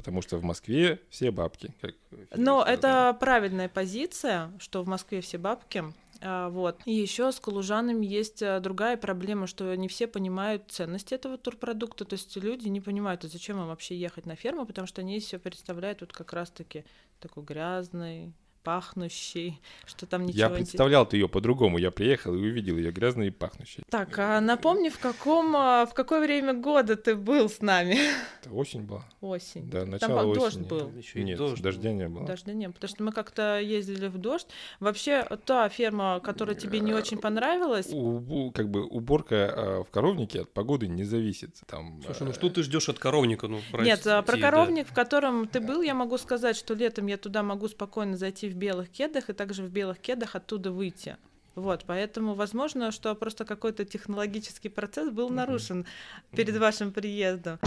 Потому 0.01 0.23
что 0.23 0.39
в 0.39 0.43
Москве 0.43 0.99
все 1.11 1.31
бабки. 1.31 1.75
Как 1.83 1.95
Но 2.35 2.65
это 2.65 3.15
правильная 3.21 3.69
позиция, 3.69 4.51
что 4.59 4.83
в 4.83 4.89
Москве 4.89 5.21
все 5.21 5.37
бабки. 5.37 5.85
А, 6.23 6.49
вот. 6.49 6.81
И 6.87 6.93
еще 6.93 7.31
с 7.31 7.39
калужанами 7.39 8.07
есть 8.07 8.41
э, 8.41 8.61
другая 8.61 8.97
проблема, 8.97 9.47
что 9.47 9.75
не 9.75 9.89
все 9.89 10.07
понимают 10.07 10.65
ценность 10.69 11.13
этого 11.13 11.37
турпродукта. 11.37 12.07
То 12.07 12.15
есть 12.15 12.35
люди 12.37 12.69
не 12.69 12.81
понимают, 12.81 13.27
а 13.27 13.29
зачем 13.29 13.61
им 13.61 13.67
вообще 13.67 13.95
ехать 13.95 14.25
на 14.25 14.37
ферму, 14.37 14.65
потому 14.65 14.87
что 14.87 15.03
они 15.03 15.21
все 15.21 15.39
представляют 15.39 16.01
вот 16.01 16.15
как 16.15 16.33
раз-таки 16.33 16.87
такой 17.19 17.45
грязный, 17.45 18.33
пахнущей, 18.63 19.61
что 19.87 20.07
там 20.07 20.27
ничего 20.27 20.41
Я 20.41 20.51
представлял 20.51 21.07
ты 21.07 21.17
ее 21.17 21.29
по-другому. 21.29 21.79
Я 21.79 21.91
приехал 21.91 22.35
и 22.35 22.39
увидел 22.39 22.77
ее 22.77 22.91
грязной 22.93 23.29
и 23.29 23.31
пахнущей. 23.31 23.83
Так, 23.91 24.19
а 24.19 24.41
напомни, 24.41 24.89
в 24.89 24.99
каком, 24.99 25.55
а, 25.57 25.87
в 25.87 25.95
какое 25.95 26.21
время 26.21 26.55
года 26.55 26.97
ты 26.97 27.15
был 27.15 27.49
с 27.49 27.61
нами? 27.61 27.99
Это 28.43 28.53
осень 28.55 28.83
была. 28.83 29.05
Осень. 29.21 29.69
Да, 29.71 29.81
Там 29.81 29.91
начало 29.91 30.35
дождь 30.35 30.57
осени. 30.57 30.69
был. 30.69 30.91
Еще 30.97 31.21
и 31.21 31.25
Нет, 31.25 31.39
дождь 31.39 31.63
дождя 31.63 31.91
был. 31.91 31.97
не 31.97 32.09
было. 32.09 32.27
Дождя 32.27 32.53
не 32.53 32.67
было, 32.67 32.75
потому 32.75 32.89
что 32.89 33.03
мы 33.03 33.13
как-то 33.13 33.61
ездили 33.61 34.09
в 34.09 34.19
дождь. 34.19 34.47
Вообще, 34.79 35.27
та 35.45 35.69
ферма, 35.69 36.21
которая 36.21 36.55
тебе 36.57 36.81
не 36.81 36.93
очень 36.95 37.19
понравилась, 37.19 37.89
У- 37.93 38.51
как 38.53 38.71
бы 38.71 38.85
уборка 38.85 39.53
а, 39.55 39.85
в 39.85 39.91
коровнике 39.91 40.43
от 40.43 40.53
погоды 40.53 40.87
не 40.89 41.05
зависит. 41.05 41.57
Там, 41.67 42.03
Слушай, 42.05 42.27
ну 42.27 42.33
что 42.35 42.51
ты 42.51 42.63
ждешь 42.63 42.89
от 42.89 42.99
коровника? 42.99 43.49
Ну, 43.49 43.61
Нет, 43.81 44.07
а, 44.07 44.23
про 44.23 44.33
прости, 44.33 44.43
да. 44.43 44.51
коровник, 44.51 44.89
в 44.89 44.93
котором 44.95 45.47
ты 45.49 45.61
был, 45.61 45.83
я 45.83 45.95
могу 45.95 46.19
сказать, 46.19 46.57
что 46.57 46.75
летом 46.75 47.07
я 47.07 47.17
туда 47.17 47.43
могу 47.43 47.69
спокойно 47.69 48.17
зайти 48.17 48.50
в 48.51 48.57
белых 48.57 48.91
кедах 48.91 49.31
и 49.31 49.33
также 49.33 49.63
в 49.63 49.71
белых 49.71 49.99
кедах 49.99 50.35
оттуда 50.37 50.73
выйти. 50.73 51.17
Вот, 51.55 51.85
поэтому 51.87 52.35
возможно, 52.35 52.93
что 52.93 53.15
просто 53.15 53.45
какой-то 53.45 53.85
технологический 53.85 54.69
процесс 54.69 55.11
был 55.11 55.31
нарушен 55.31 55.87
перед 56.33 56.57
вашим 56.57 56.93
приездом. 56.93 57.59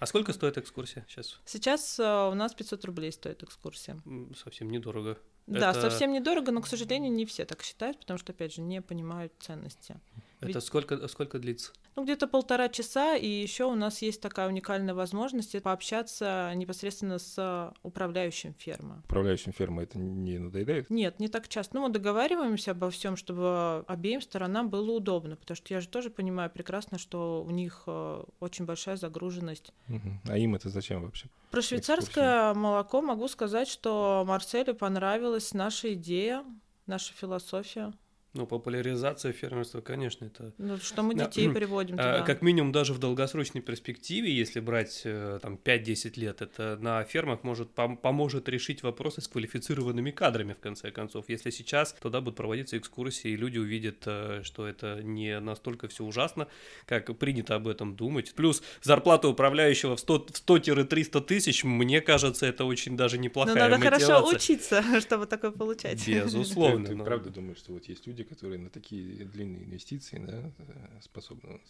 А 0.00 0.06
сколько 0.06 0.32
стоит 0.32 0.56
экскурсия 0.58 1.04
сейчас? 1.08 1.40
Сейчас 1.44 1.98
а, 1.98 2.28
у 2.28 2.34
нас 2.34 2.54
500 2.54 2.84
рублей 2.84 3.10
стоит 3.10 3.42
экскурсия. 3.42 4.00
Совсем 4.36 4.70
недорого. 4.70 5.18
Да, 5.48 5.70
Это- 5.70 5.80
совсем 5.80 6.12
недорого, 6.12 6.52
но, 6.52 6.60
к 6.60 6.68
сожалению, 6.68 7.10
не 7.10 7.26
все 7.26 7.44
так 7.44 7.62
считают, 7.62 7.98
потому 7.98 8.18
что, 8.18 8.32
опять 8.32 8.54
же, 8.54 8.60
не 8.60 8.80
понимают 8.80 9.32
ценности. 9.40 9.96
Это 10.40 10.52
Ведь- 10.52 10.64
сколько, 10.64 11.08
сколько 11.08 11.38
длится? 11.38 11.72
Ну, 11.96 12.04
где-то 12.04 12.28
полтора 12.28 12.68
часа, 12.68 13.16
и 13.16 13.26
еще 13.26 13.64
у 13.64 13.74
нас 13.74 14.02
есть 14.02 14.20
такая 14.20 14.46
уникальная 14.46 14.94
возможность 14.94 15.60
пообщаться 15.60 16.52
непосредственно 16.54 17.18
с 17.18 17.74
управляющим 17.82 18.54
фермы. 18.56 19.02
Управляющим 19.06 19.52
фермой 19.52 19.82
это 19.82 19.98
не 19.98 20.38
надоедает? 20.38 20.90
Нет, 20.90 21.18
не 21.18 21.26
так 21.26 21.48
часто. 21.48 21.74
Ну, 21.74 21.82
мы 21.82 21.88
договариваемся 21.92 22.70
обо 22.70 22.90
всем, 22.90 23.16
чтобы 23.16 23.84
обеим 23.88 24.20
сторонам 24.20 24.70
было 24.70 24.92
удобно, 24.92 25.34
потому 25.34 25.56
что 25.56 25.74
я 25.74 25.80
же 25.80 25.88
тоже 25.88 26.08
понимаю 26.08 26.50
прекрасно, 26.50 26.98
что 26.98 27.42
у 27.42 27.50
них 27.50 27.82
э, 27.88 28.24
очень 28.38 28.64
большая 28.64 28.96
загруженность. 28.96 29.72
Мгм. 29.88 30.20
А 30.28 30.38
им 30.38 30.54
это 30.54 30.68
зачем 30.68 31.02
вообще? 31.02 31.26
Про 31.50 31.62
швейцарское 31.62 32.54
молоко 32.54 33.02
могу 33.02 33.26
сказать, 33.26 33.66
что 33.66 34.24
Марселю 34.24 34.76
понравилась 34.76 35.52
наша 35.52 35.94
идея, 35.94 36.44
наша 36.86 37.12
философия. 37.12 37.92
Ну, 38.34 38.46
популяризация 38.46 39.32
фермерства, 39.32 39.80
конечно, 39.80 40.26
это 40.26 40.52
Ну, 40.58 40.76
что 40.76 41.02
мы 41.02 41.14
Да. 41.14 41.24
детей 41.26 41.48
приводим 41.48 41.94
А, 41.98 42.02
туда. 42.18 42.22
Как 42.22 42.42
минимум 42.42 42.72
даже 42.72 42.92
в 42.92 42.98
долгосрочной 42.98 43.62
перспективе, 43.62 44.30
если 44.30 44.60
брать 44.60 45.00
э, 45.04 45.38
там 45.40 45.56
5-10 45.56 46.18
лет, 46.20 46.42
это 46.42 46.76
на 46.78 47.02
фермах 47.04 47.42
может 47.42 47.70
пом- 47.74 47.96
поможет 47.96 48.46
решить 48.50 48.82
вопросы 48.82 49.22
с 49.22 49.28
квалифицированными 49.28 50.10
кадрами 50.10 50.52
в 50.52 50.58
конце 50.60 50.90
концов. 50.90 51.24
Если 51.28 51.48
сейчас 51.48 51.94
туда 51.94 52.20
будут 52.20 52.36
проводиться 52.36 52.76
экскурсии, 52.76 53.30
и 53.30 53.36
люди 53.36 53.56
увидят, 53.56 54.02
э, 54.04 54.42
что 54.44 54.66
это 54.68 55.00
не 55.02 55.40
настолько 55.40 55.88
все 55.88 56.04
ужасно, 56.04 56.48
как 56.84 57.16
принято 57.18 57.54
об 57.54 57.66
этом 57.66 57.96
думать. 57.96 58.34
Плюс 58.34 58.62
зарплата 58.82 59.28
управляющего 59.28 59.96
в 59.96 60.00
100 60.00 60.26
в 60.26 60.30
100-300 60.46 61.22
тысяч, 61.22 61.64
мне 61.64 62.02
кажется, 62.02 62.44
это 62.44 62.66
очень 62.66 62.94
даже 62.94 63.16
Но 63.16 63.22
неплохая 63.24 63.54
Ну, 63.54 63.60
надо 63.70 63.78
хорошо 63.82 64.20
мотивация. 64.20 64.36
учиться, 64.36 64.82
чтобы 65.00 65.24
такое 65.26 65.50
получать. 65.50 66.06
Безусловно. 66.06 66.84
Ты, 66.84 66.90
ты 66.92 66.96
но- 66.96 67.04
правда 67.06 67.30
думаешь, 67.30 67.56
что 67.58 67.72
вот 67.72 67.84
есть 67.88 68.06
люди, 68.06 68.17
которые 68.24 68.58
на 68.58 68.70
такие 68.70 69.24
длинные 69.24 69.64
инвестиции 69.64 70.18
да, 70.18 70.50
э, 70.58 71.00
способны? 71.02 71.60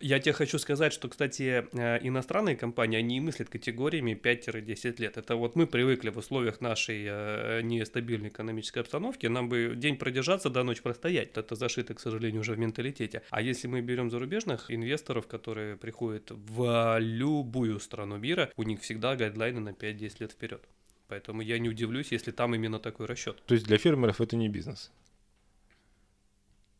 Я 0.00 0.20
тебе 0.20 0.32
хочу 0.32 0.58
сказать, 0.58 0.92
что, 0.92 1.08
кстати, 1.08 1.66
э, 1.72 1.98
иностранные 2.06 2.56
компании, 2.56 2.98
они 2.98 3.20
мыслят 3.20 3.48
категориями 3.48 4.14
5-10 4.14 5.00
лет. 5.00 5.16
Это 5.16 5.36
вот 5.36 5.56
мы 5.56 5.66
привыкли 5.66 6.10
в 6.10 6.18
условиях 6.18 6.60
нашей 6.60 7.04
э, 7.08 7.62
нестабильной 7.62 8.28
экономической 8.28 8.80
обстановки, 8.80 9.26
нам 9.26 9.48
бы 9.48 9.74
день 9.76 9.96
продержаться, 9.96 10.50
до 10.50 10.62
ночь 10.62 10.82
простоять. 10.82 11.36
Это 11.36 11.54
зашито, 11.54 11.94
к 11.94 12.00
сожалению, 12.00 12.40
уже 12.40 12.54
в 12.54 12.58
менталитете. 12.58 13.22
А 13.30 13.42
если 13.42 13.66
мы 13.66 13.80
берем 13.80 14.10
зарубежных 14.10 14.70
инвесторов, 14.70 15.26
которые 15.26 15.76
приходят 15.76 16.30
в 16.30 16.98
любую 17.00 17.80
страну 17.80 18.18
мира, 18.18 18.50
у 18.56 18.62
них 18.62 18.80
всегда 18.82 19.16
гайдлайны 19.16 19.60
на 19.60 19.70
5-10 19.70 20.16
лет 20.20 20.32
вперед. 20.32 20.62
Поэтому 21.08 21.40
я 21.40 21.58
не 21.58 21.68
удивлюсь, 21.70 22.12
если 22.12 22.30
там 22.30 22.54
именно 22.54 22.78
такой 22.78 23.06
расчет. 23.06 23.42
То 23.46 23.54
есть 23.54 23.66
для 23.66 23.78
фермеров 23.78 24.20
это 24.20 24.36
не 24.36 24.48
бизнес. 24.48 24.92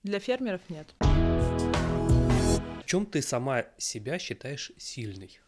Для 0.09 0.21
фермеров 0.21 0.62
нет. 0.71 0.94
В 1.01 2.85
чем 2.87 3.05
ты 3.05 3.21
сама 3.21 3.66
себя 3.77 4.18
считаешь 4.18 4.73
сильной? 4.79 5.38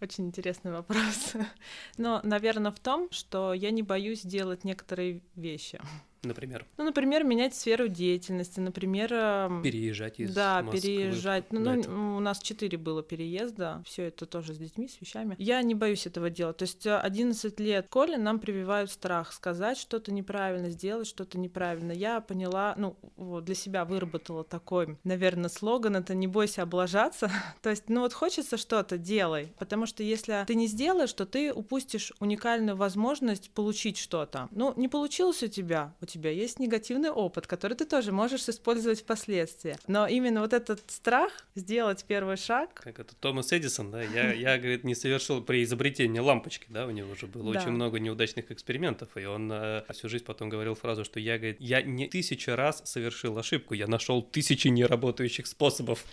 Очень 0.00 0.26
интересный 0.26 0.72
вопрос. 0.72 1.34
Но, 1.96 2.20
наверное, 2.24 2.72
в 2.72 2.80
том, 2.80 3.08
что 3.12 3.54
я 3.54 3.70
не 3.70 3.84
боюсь 3.84 4.22
делать 4.22 4.64
некоторые 4.64 5.20
вещи. 5.36 5.80
Например, 6.22 6.66
Ну, 6.76 6.84
например, 6.84 7.22
менять 7.22 7.54
сферу 7.54 7.86
деятельности, 7.86 8.58
например, 8.58 9.12
эм, 9.12 9.62
переезжать 9.62 10.18
из 10.18 10.34
да, 10.34 10.62
Москвы 10.62 10.80
переезжать. 10.80 11.52
Ну, 11.52 11.60
ну, 11.60 12.16
у 12.16 12.20
нас 12.20 12.40
четыре 12.40 12.76
было 12.76 13.02
переезда, 13.02 13.82
все 13.86 14.04
это 14.04 14.26
тоже 14.26 14.54
с 14.54 14.58
детьми, 14.58 14.88
с 14.88 15.00
вещами. 15.00 15.36
Я 15.38 15.62
не 15.62 15.74
боюсь 15.74 16.06
этого 16.06 16.28
делать. 16.28 16.56
То 16.56 16.64
есть 16.64 16.86
э, 16.86 16.98
11 16.98 17.60
лет 17.60 17.84
в 17.84 17.88
школе 17.88 18.16
нам 18.18 18.40
прививают 18.40 18.90
страх 18.90 19.32
сказать 19.32 19.78
что-то 19.78 20.12
неправильно, 20.12 20.70
сделать 20.70 21.06
что-то 21.06 21.38
неправильно. 21.38 21.92
Я 21.92 22.20
поняла, 22.20 22.74
ну, 22.76 22.96
вот 23.16 23.44
для 23.44 23.54
себя 23.54 23.84
выработала 23.84 24.42
такой, 24.42 24.98
наверное, 25.04 25.48
слоган, 25.48 25.96
это 25.96 26.14
«не 26.14 26.26
бойся 26.26 26.62
облажаться». 26.62 27.30
То 27.62 27.70
есть, 27.70 27.88
ну 27.88 28.00
вот 28.00 28.12
хочется 28.12 28.56
что-то, 28.56 28.98
делай. 28.98 29.52
Потому 29.58 29.86
что 29.86 30.02
если 30.02 30.44
ты 30.46 30.56
не 30.56 30.66
сделаешь, 30.66 31.12
то 31.12 31.26
ты 31.26 31.52
упустишь 31.52 32.12
уникальную 32.18 32.76
возможность 32.76 33.50
получить 33.50 33.98
что-то. 33.98 34.48
Ну, 34.50 34.74
не 34.76 34.88
получилось 34.88 35.42
у 35.44 35.46
тебя, 35.46 35.94
у 36.00 36.07
тебя 36.08 36.30
есть 36.30 36.58
негативный 36.58 37.10
опыт, 37.10 37.46
который 37.46 37.74
ты 37.74 37.84
тоже 37.84 38.10
можешь 38.12 38.48
использовать 38.48 39.00
впоследствии. 39.02 39.76
Но 39.86 40.06
именно 40.08 40.40
вот 40.40 40.52
этот 40.52 40.80
страх 40.90 41.32
сделать 41.54 42.04
первый 42.08 42.36
шаг, 42.36 42.74
Как 42.74 42.98
это 42.98 43.14
Томас 43.16 43.52
Эдисон, 43.52 43.90
да, 43.90 44.02
я, 44.02 44.32
я, 44.32 44.58
говорит, 44.58 44.84
не 44.84 44.94
совершил 44.94 45.42
при 45.42 45.62
изобретении 45.62 46.18
лампочки, 46.18 46.66
да, 46.68 46.86
у 46.86 46.90
него 46.90 47.12
уже 47.12 47.26
было 47.26 47.52
Да. 47.52 47.60
очень 47.60 47.70
много 47.70 47.98
неудачных 48.00 48.50
экспериментов, 48.50 49.16
и 49.16 49.24
он 49.24 49.50
э, 49.52 49.84
всю 49.92 50.08
жизнь 50.08 50.24
потом 50.24 50.48
говорил 50.48 50.74
фразу, 50.74 51.04
что 51.04 51.20
я, 51.20 51.36
говорит, 51.38 51.58
я 51.60 51.82
не 51.82 52.08
тысячу 52.08 52.54
раз 52.56 52.82
совершил 52.84 53.38
ошибку, 53.38 53.74
я 53.74 53.86
нашел 53.86 54.22
тысячи 54.22 54.68
неработающих 54.68 55.46
способов. 55.46 56.04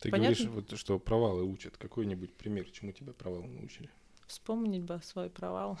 Ты 0.00 0.10
Понятно? 0.10 0.44
говоришь, 0.44 0.68
вот, 0.70 0.78
что 0.78 0.98
провалы 0.98 1.42
учат. 1.44 1.76
Какой-нибудь 1.76 2.34
пример, 2.34 2.66
чему 2.70 2.92
тебя 2.92 3.12
провалы 3.12 3.48
научили? 3.48 3.88
вспомнить 4.26 4.82
бы 4.82 5.00
свой 5.04 5.30
провал. 5.30 5.78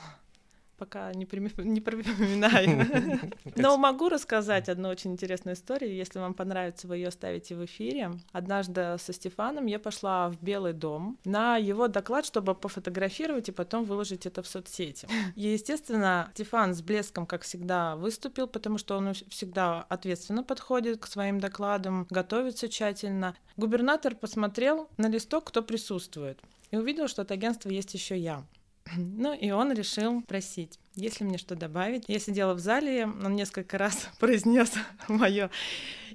Пока 0.78 1.12
не, 1.14 1.24
прими- 1.24 1.52
не 1.62 1.80
припоминаю. 1.80 3.30
Но 3.56 3.78
могу 3.78 4.08
рассказать 4.08 4.68
одну 4.68 4.88
очень 4.88 5.12
интересную 5.12 5.54
историю. 5.54 5.94
Если 5.94 6.18
вам 6.18 6.34
понравится, 6.34 6.86
вы 6.86 6.98
ее 6.98 7.10
ставите 7.10 7.54
в 7.54 7.64
эфире. 7.64 8.12
Однажды 8.32 8.96
со 8.98 9.12
Стефаном 9.12 9.66
я 9.66 9.78
пошла 9.78 10.28
в 10.28 10.42
Белый 10.42 10.74
дом 10.74 11.18
на 11.24 11.56
его 11.56 11.88
доклад, 11.88 12.26
чтобы 12.26 12.54
пофотографировать 12.54 13.48
и 13.48 13.52
потом 13.52 13.84
выложить 13.84 14.26
это 14.26 14.42
в 14.42 14.46
соцсети. 14.46 15.08
И, 15.36 15.48
естественно, 15.48 16.30
Стефан 16.34 16.74
с 16.74 16.82
блеском, 16.82 17.26
как 17.26 17.42
всегда, 17.42 17.96
выступил, 17.96 18.46
потому 18.46 18.78
что 18.78 18.96
он 18.96 19.14
всегда 19.14 19.82
ответственно 19.88 20.42
подходит 20.42 21.00
к 21.00 21.06
своим 21.06 21.40
докладам, 21.40 22.06
готовится 22.10 22.68
тщательно. 22.68 23.34
Губернатор 23.56 24.14
посмотрел 24.14 24.88
на 24.96 25.08
листок, 25.08 25.44
кто 25.44 25.62
присутствует, 25.62 26.38
и 26.70 26.76
увидел, 26.76 27.08
что 27.08 27.22
от 27.22 27.30
агентства 27.30 27.70
есть 27.70 27.94
еще 27.94 28.18
я. 28.18 28.44
Ну 28.96 29.34
и 29.34 29.50
он 29.50 29.72
решил 29.72 30.22
просить, 30.22 30.78
если 30.94 31.24
мне 31.24 31.38
что 31.38 31.54
добавить. 31.54 32.04
Я 32.08 32.18
сидела 32.18 32.54
в 32.54 32.58
зале, 32.58 33.06
он 33.06 33.34
несколько 33.34 33.78
раз 33.78 34.08
произнес 34.18 34.72
мое 35.08 35.50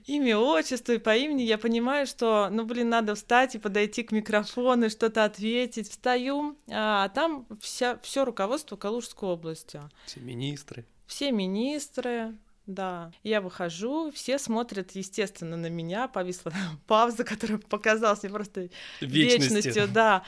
имя, 0.05 0.38
отчество 0.38 0.93
и 0.93 0.97
по 0.97 1.15
имени. 1.15 1.43
Я 1.43 1.57
понимаю, 1.57 2.07
что, 2.07 2.49
ну 2.51 2.65
блин, 2.65 2.89
надо 2.89 3.15
встать 3.15 3.55
и 3.55 3.60
подойти 3.60 4.03
к 4.03 4.12
микрофону 4.12 4.86
и 4.86 4.89
что-то 4.89 5.23
ответить. 5.23 5.89
Встаю, 5.89 6.57
а 6.69 7.10
там 7.10 7.45
вся, 7.60 7.99
все 8.01 8.25
руководство 8.25 8.75
Калужской 8.75 9.29
области. 9.29 9.81
Все 10.05 10.19
министры. 10.19 10.86
Все 11.05 11.31
министры, 11.31 12.38
да. 12.73 13.12
Я 13.23 13.41
выхожу, 13.41 14.12
все 14.12 14.38
смотрят, 14.39 14.91
естественно, 14.91 15.57
на 15.57 15.67
меня. 15.67 16.07
Повисла 16.07 16.51
пауза, 16.88 17.23
которая 17.23 17.57
показалась 17.60 18.23
мне 18.23 18.31
просто 18.31 18.69
Вечности. 18.99 19.55
вечностью, 19.55 19.88
да. 19.88 20.23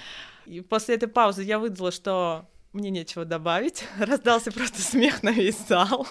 И 0.46 0.62
после 0.62 0.96
этой 0.96 1.08
паузы 1.08 1.44
я 1.44 1.60
выдала, 1.60 1.92
что 1.92 2.46
мне 2.74 2.90
нечего 2.90 3.26
добавить. 3.26 3.86
Раздался 4.00 4.52
просто 4.52 4.82
смех 4.82 5.24
на 5.24 5.32
весь 5.32 5.58
зал. 5.68 6.08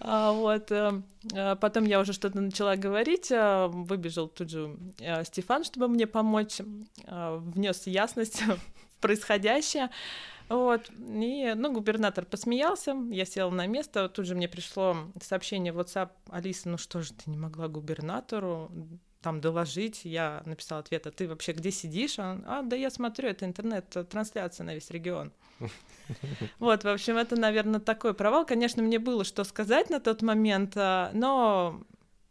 А, 0.00 0.32
вот. 0.32 0.70
э, 0.70 1.02
э, 1.32 1.56
Потом 1.56 1.84
я 1.84 2.00
уже 2.00 2.12
что-то 2.12 2.40
начала 2.40 2.76
говорить. 2.76 3.30
э, 3.30 3.66
Выбежал 3.68 4.28
тут 4.28 4.50
же 4.50 4.76
Стефан, 5.24 5.64
чтобы 5.64 5.88
мне 5.88 6.06
помочь. 6.06 6.58
Внес 7.06 7.86
ясность 7.86 8.42
в 8.46 8.58
происходящее. 9.00 9.90
Вот. 10.48 10.90
И, 10.98 11.52
ну, 11.56 11.72
губернатор 11.72 12.24
посмеялся, 12.24 12.96
я 13.10 13.24
села 13.24 13.50
на 13.50 13.66
место, 13.66 14.08
тут 14.08 14.26
же 14.26 14.34
мне 14.34 14.48
пришло 14.48 14.96
сообщение 15.20 15.72
в 15.72 15.78
WhatsApp, 15.78 16.10
Алиса, 16.30 16.68
ну 16.68 16.78
что 16.78 17.02
же 17.02 17.12
ты 17.12 17.30
не 17.30 17.36
могла 17.36 17.68
губернатору 17.68 18.70
там 19.26 19.40
доложить. 19.40 20.02
Я 20.04 20.42
написала 20.44 20.82
ответ, 20.82 21.04
а 21.08 21.10
ты 21.10 21.26
вообще 21.28 21.50
где 21.50 21.72
сидишь? 21.72 22.20
Он, 22.20 22.44
а, 22.46 22.62
да 22.62 22.76
я 22.76 22.90
смотрю, 22.90 23.28
это 23.28 23.44
интернет-трансляция 23.44 24.64
на 24.64 24.74
весь 24.74 24.90
регион. 24.90 25.32
Вот, 26.60 26.84
в 26.84 26.88
общем, 26.88 27.16
это, 27.16 27.34
наверное, 27.34 27.80
такой 27.80 28.14
провал. 28.14 28.46
Конечно, 28.46 28.80
мне 28.80 29.00
было 29.00 29.24
что 29.24 29.42
сказать 29.42 29.90
на 29.90 29.98
тот 29.98 30.22
момент, 30.22 30.74
а, 30.76 31.10
но 31.12 31.82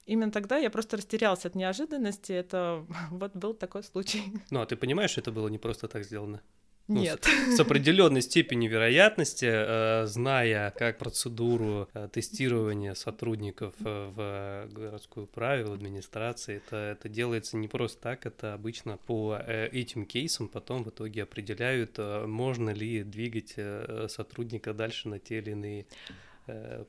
именно 0.05 0.31
тогда 0.31 0.55
я 0.55 0.69
просто 0.69 0.95
растерялась 0.95 1.45
от 1.45 1.55
неожиданности. 1.55 2.31
Это 2.31 2.85
вот 3.11 3.35
был 3.35 3.53
такой 3.53 3.83
случай. 3.83 4.23
Ну, 4.49 4.61
а 4.61 4.65
ты 4.65 4.77
понимаешь, 4.77 5.17
это 5.17 5.33
было 5.33 5.49
не 5.49 5.57
просто 5.57 5.89
так 5.89 6.05
сделано? 6.05 6.41
Ну, 6.87 7.01
Нет. 7.01 7.25
С, 7.25 7.55
с 7.55 7.59
определенной 7.59 8.21
степенью 8.21 8.69
вероятности, 8.69 9.47
э, 9.49 10.05
зная 10.05 10.69
как 10.69 10.99
процедуру 10.99 11.89
э, 11.93 12.09
тестирования 12.13 12.93
сотрудников 12.93 13.73
э, 13.79 14.11
в 14.15 14.71
городскую 14.71 15.25
правил 15.25 15.73
администрации, 15.73 16.57
это, 16.57 16.75
это 16.75 17.09
делается 17.09 17.57
не 17.57 17.67
просто 17.67 17.99
так, 18.01 18.27
это 18.27 18.53
обычно 18.53 18.97
по 18.97 19.35
э, 19.39 19.67
этим 19.69 20.05
кейсам 20.05 20.47
потом 20.47 20.83
в 20.83 20.89
итоге 20.89 21.23
определяют, 21.23 21.95
э, 21.97 22.27
можно 22.27 22.69
ли 22.69 23.03
двигать 23.03 23.53
э, 23.57 24.05
сотрудника 24.07 24.75
дальше 24.75 25.09
на 25.09 25.17
те 25.17 25.39
или 25.39 25.51
иные 25.51 25.87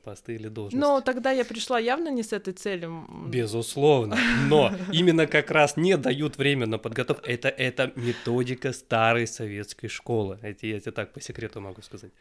посты 0.03 0.35
или 0.35 0.47
должности. 0.47 0.79
Но 0.79 1.01
тогда 1.01 1.31
я 1.31 1.43
пришла 1.43 1.79
явно 1.79 2.09
не 2.09 2.23
с 2.23 2.33
этой 2.33 2.53
целью. 2.53 3.07
Безусловно, 3.27 4.17
но 4.47 4.71
именно 4.93 5.27
как 5.27 5.51
раз 5.51 5.77
не 5.77 5.97
дают 5.97 6.37
время 6.37 6.65
на 6.67 6.77
подготовку. 6.77 7.25
Это, 7.25 7.49
это 7.49 7.91
методика 7.95 8.73
старой 8.73 9.27
советской 9.27 9.87
школы. 9.87 10.37
Это 10.41 10.67
я 10.67 10.79
тебе 10.79 10.91
так 10.91 11.13
по 11.13 11.21
секрету 11.21 11.61
могу 11.61 11.81
сказать. 11.81 12.11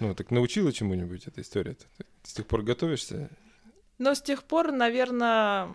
Ну, 0.00 0.14
так 0.14 0.30
научила 0.30 0.72
чему-нибудь 0.72 1.26
эта 1.26 1.40
история? 1.40 1.74
Ты 1.74 1.86
с 2.22 2.32
тех 2.32 2.46
пор 2.46 2.62
готовишься? 2.62 3.28
Но 3.98 4.14
с 4.14 4.22
тех 4.22 4.42
пор, 4.42 4.72
наверное, 4.72 5.74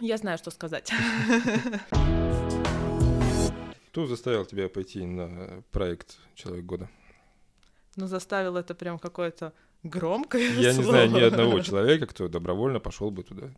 я 0.00 0.16
знаю, 0.16 0.38
что 0.38 0.50
сказать. 0.50 0.92
Кто 3.90 4.06
заставил 4.06 4.44
тебя 4.44 4.68
пойти 4.68 5.04
на 5.04 5.64
проект 5.72 6.18
«Человек 6.36 6.64
года»? 6.64 6.88
Но 7.96 8.06
заставил 8.06 8.56
это 8.56 8.74
прям 8.74 9.00
какое-то 9.00 9.52
громкое 9.82 10.48
Я 10.54 10.72
не 10.72 10.82
слово. 10.82 10.90
знаю 10.90 11.10
ни 11.10 11.20
одного 11.20 11.60
человека, 11.60 12.06
кто 12.06 12.28
добровольно 12.28 12.80
пошел 12.80 13.10
бы 13.10 13.22
туда. 13.22 13.50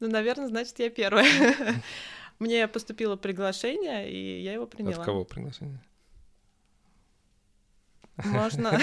Ну, 0.00 0.08
наверное, 0.08 0.48
значит, 0.48 0.78
я 0.78 0.90
первая. 0.90 1.26
Мне 2.38 2.66
поступило 2.68 3.16
приглашение, 3.16 4.10
и 4.10 4.42
я 4.42 4.52
его 4.54 4.66
приняла. 4.66 4.96
От 4.96 5.04
кого 5.04 5.24
приглашение? 5.24 5.80
Можно. 8.24 8.78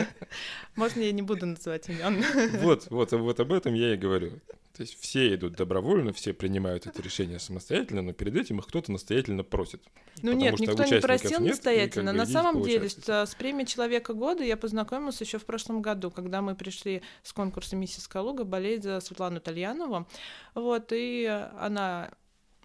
Можно 0.76 1.00
я 1.00 1.12
не 1.12 1.22
буду 1.22 1.46
называть 1.46 1.88
имен. 1.88 2.24
Вот, 2.60 2.88
вот, 2.90 3.12
вот 3.12 3.40
об 3.40 3.52
этом 3.52 3.74
я 3.74 3.94
и 3.94 3.96
говорю. 3.96 4.40
То 4.74 4.82
есть 4.82 4.98
все 4.98 5.34
идут 5.34 5.52
добровольно, 5.54 6.12
все 6.14 6.32
принимают 6.32 6.86
это 6.86 7.02
решение 7.02 7.38
самостоятельно, 7.38 8.00
но 8.00 8.12
перед 8.14 8.36
этим 8.36 8.58
их 8.58 8.66
кто-то 8.66 8.90
настоятельно 8.90 9.44
просит. 9.44 9.82
Ну 10.22 10.32
нет, 10.32 10.54
что 10.54 10.64
никто 10.64 10.84
не 10.84 11.00
просил 11.00 11.30
нет, 11.30 11.40
и 11.40 11.42
как 11.42 11.48
настоятельно. 11.48 12.12
бы 12.12 12.18
На 12.18 12.26
самом 12.26 12.62
деле, 12.62 12.88
с, 12.88 12.96
с 13.06 13.34
премией 13.34 13.66
Человека 13.66 14.14
года 14.14 14.42
я 14.42 14.56
познакомилась 14.56 15.20
еще 15.20 15.38
в 15.38 15.44
прошлом 15.44 15.82
году, 15.82 16.10
когда 16.10 16.40
мы 16.40 16.54
пришли 16.54 17.02
с 17.22 17.34
конкурса 17.34 17.76
Миссис 17.76 18.08
Калуга 18.08 18.44
болеть 18.44 18.82
за 18.82 19.00
Светлану 19.00 19.40
Тальянову. 19.40 20.08
Вот, 20.54 20.90
и 20.92 21.26
она 21.58 22.10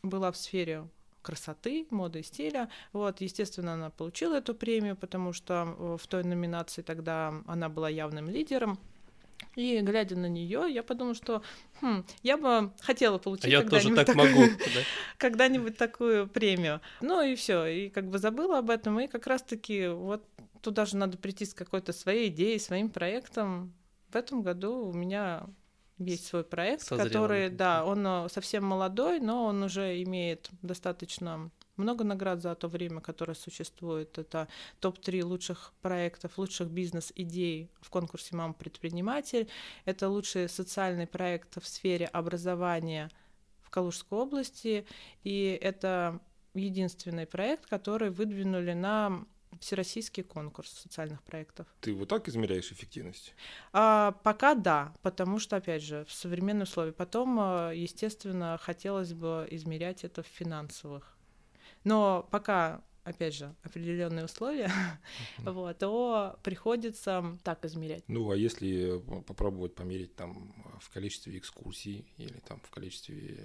была 0.01 0.31
в 0.31 0.37
сфере 0.37 0.87
красоты, 1.21 1.87
моды 1.89 2.21
и 2.21 2.23
стиля. 2.23 2.69
Вот, 2.93 3.19
естественно, 3.19 3.73
она 3.73 3.89
получила 3.89 4.35
эту 4.35 4.55
премию, 4.55 4.95
потому 4.95 5.33
что 5.33 5.75
э, 5.77 5.97
в 6.01 6.07
той 6.07 6.23
номинации 6.23 6.81
тогда 6.81 7.33
она 7.47 7.67
была 7.67 7.89
явным 7.89 8.29
лидером. 8.29 8.79
И 9.57 9.81
глядя 9.81 10.15
на 10.15 10.27
нее, 10.27 10.67
я 10.69 10.83
подумала, 10.83 11.15
что 11.15 11.41
хм, 11.81 12.05
я 12.21 12.37
бы 12.37 12.71
хотела 12.79 13.17
получить 13.17 13.45
А 13.45 13.49
я 13.49 13.61
тоже 13.63 13.89
когда-нибудь 13.89 14.05
так 14.05 14.05
такую- 14.05 14.29
могу. 14.29 14.57
да. 14.75 14.81
когда-нибудь 15.17 15.77
такую 15.77 16.27
премию. 16.27 16.79
Ну 17.01 17.23
и 17.23 17.33
все, 17.33 17.65
и 17.65 17.89
как 17.89 18.07
бы 18.07 18.19
забыла 18.19 18.59
об 18.59 18.69
этом, 18.69 18.99
и 18.99 19.07
как 19.07 19.25
раз-таки 19.25 19.87
вот 19.87 20.23
туда 20.61 20.85
же 20.85 20.95
надо 20.95 21.17
прийти 21.17 21.43
с 21.45 21.55
какой-то 21.55 21.91
своей 21.91 22.29
идеей, 22.29 22.59
своим 22.59 22.89
проектом. 22.89 23.73
В 24.09 24.15
этом 24.15 24.43
году 24.43 24.89
у 24.89 24.93
меня 24.93 25.47
есть 25.97 26.27
свой 26.27 26.43
проект, 26.43 26.83
Созрел 26.83 27.07
который, 27.07 27.49
да, 27.49 27.83
он 27.83 28.05
э, 28.05 28.29
совсем 28.29 28.63
молодой, 28.63 29.19
но 29.19 29.45
он 29.45 29.63
уже 29.63 30.03
имеет 30.03 30.49
достаточно 30.61 31.49
много 31.77 32.03
наград 32.03 32.41
за 32.41 32.55
то 32.55 32.67
время, 32.67 33.01
которое 33.01 33.35
существует. 33.35 34.17
Это 34.17 34.47
топ-3 34.79 35.23
лучших 35.23 35.73
проектов, 35.81 36.37
лучших 36.37 36.69
бизнес-идей 36.69 37.69
в 37.81 37.89
конкурсе 37.89 38.35
«Мама 38.35 38.53
предприниматель». 38.53 39.47
Это 39.85 40.09
лучший 40.09 40.49
социальный 40.49 41.07
проект 41.07 41.61
в 41.61 41.67
сфере 41.67 42.05
образования 42.07 43.09
в 43.61 43.69
Калужской 43.69 44.17
области. 44.17 44.85
И 45.23 45.57
это 45.61 46.19
единственный 46.53 47.25
проект, 47.25 47.65
который 47.65 48.09
выдвинули 48.09 48.73
на 48.73 49.25
всероссийский 49.59 50.23
конкурс 50.23 50.71
социальных 50.71 51.23
проектов. 51.23 51.67
Ты 51.81 51.93
вот 51.93 52.09
так 52.09 52.27
измеряешь 52.27 52.71
эффективность? 52.71 53.33
А, 53.73 54.11
пока 54.23 54.55
да, 54.55 54.93
потому 55.01 55.39
что, 55.39 55.55
опять 55.55 55.81
же, 55.83 56.05
в 56.05 56.13
современные 56.13 56.63
условия. 56.63 56.91
Потом, 56.91 57.39
э, 57.39 57.73
естественно, 57.75 58.59
хотелось 58.61 59.13
бы 59.13 59.47
измерять 59.51 60.03
это 60.03 60.21
в 60.21 60.27
финансовых. 60.27 61.16
Но 61.83 62.27
пока, 62.31 62.81
опять 63.07 63.33
же, 63.33 63.55
определенные 63.63 64.25
условия, 64.25 64.71
вот, 65.39 65.77
то 65.77 66.37
приходится 66.43 67.37
так 67.43 67.63
измерять. 67.65 68.03
Ну, 68.07 68.29
а 68.29 68.35
если 68.35 68.97
э, 68.97 69.21
попробовать 69.21 69.75
померить 69.75 70.15
там 70.15 70.53
в 70.79 70.89
количестве 70.89 71.37
экскурсий 71.37 72.05
или 72.17 72.39
там 72.47 72.59
в 72.63 72.69
количестве 72.69 73.37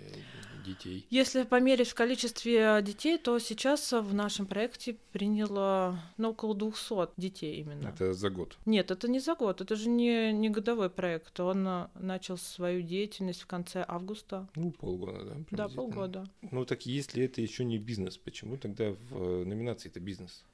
детей? 0.67 1.07
Если 1.11 1.45
померить 1.45 1.89
в 1.89 1.95
количестве 1.95 2.81
детей, 2.83 3.19
то 3.19 3.39
сейчас 3.39 3.93
в 3.93 4.13
нашем 4.15 4.47
проекте 4.47 4.97
приняло 5.13 5.99
ну, 6.17 6.31
около 6.31 6.55
200 6.55 7.11
детей 7.17 7.61
именно. 7.61 7.89
Это 7.89 8.15
за 8.15 8.31
год. 8.31 8.59
Нет, 8.67 8.91
это 8.91 9.09
не 9.09 9.21
за 9.21 9.35
год, 9.35 9.61
это 9.61 9.77
же 9.77 9.89
не, 9.89 10.33
не 10.33 10.51
годовой 10.51 10.91
проект. 10.91 11.39
Он 11.41 11.67
а, 11.69 11.91
начал 11.95 12.37
свою 12.37 12.83
деятельность 12.83 13.43
в 13.43 13.47
конце 13.47 13.85
августа. 13.87 14.49
Ну, 14.57 14.73
полгода, 14.73 15.25
да? 15.25 15.37
Да, 15.51 15.69
полгода. 15.69 16.27
Ну, 16.51 16.65
так 16.65 16.87
если 16.87 17.25
это 17.25 17.41
еще 17.41 17.65
не 17.65 17.79
бизнес, 17.79 18.19
почему 18.19 18.57
тогда 18.57 18.95
в 19.11 19.45
номинации 19.53 19.89
это 19.89 20.01
бизнес? 20.01 20.45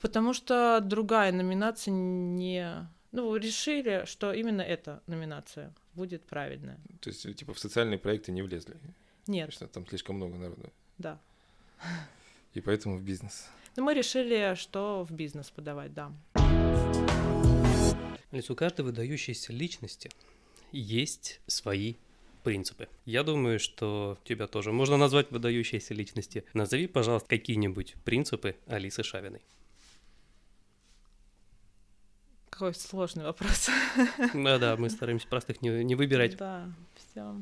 Потому 0.00 0.32
что 0.34 0.80
другая 0.80 1.32
номинация 1.32 1.92
не... 1.92 2.88
Ну, 3.12 3.36
решили, 3.36 4.04
что 4.06 4.32
именно 4.32 4.62
эта 4.62 5.02
номинация 5.06 5.72
будет 5.94 6.22
правильная. 6.22 6.78
То 7.00 7.10
есть, 7.10 7.26
э, 7.26 7.32
типа, 7.34 7.52
в 7.52 7.58
социальные 7.58 7.98
проекты 7.98 8.32
не 8.32 8.42
влезли? 8.42 8.76
Нет, 9.26 9.46
Потому 9.50 9.52
что 9.52 9.66
там 9.68 9.86
слишком 9.86 10.16
много 10.16 10.36
народу. 10.36 10.72
да. 10.98 11.18
И 12.54 12.60
поэтому 12.60 12.98
в 12.98 13.02
бизнес. 13.02 13.48
Но 13.76 13.84
мы 13.84 13.94
решили, 13.94 14.54
что 14.56 15.06
в 15.08 15.12
бизнес 15.12 15.50
подавать, 15.50 15.94
да. 15.94 16.12
У 18.48 18.54
каждой 18.54 18.82
выдающейся 18.82 19.52
личности 19.52 20.10
есть 20.72 21.40
свои 21.46 21.94
принципы. 22.42 22.88
Я 23.04 23.22
думаю, 23.22 23.58
что 23.58 24.18
тебя 24.24 24.46
тоже 24.46 24.72
можно 24.72 24.96
назвать 24.96 25.30
выдающейся 25.30 25.94
личности. 25.94 26.44
Назови, 26.52 26.86
пожалуйста, 26.86 27.28
какие-нибудь 27.28 27.94
принципы 28.04 28.56
Алисы 28.66 29.02
Шавиной. 29.02 29.42
Какой 32.50 32.74
сложный 32.74 33.24
вопрос. 33.24 33.70
Да-да, 34.34 34.76
мы 34.76 34.90
стараемся 34.90 35.26
простых 35.26 35.62
не, 35.62 35.82
не 35.84 35.94
выбирать. 35.94 36.36
Да, 36.36 36.70
все. 36.94 37.34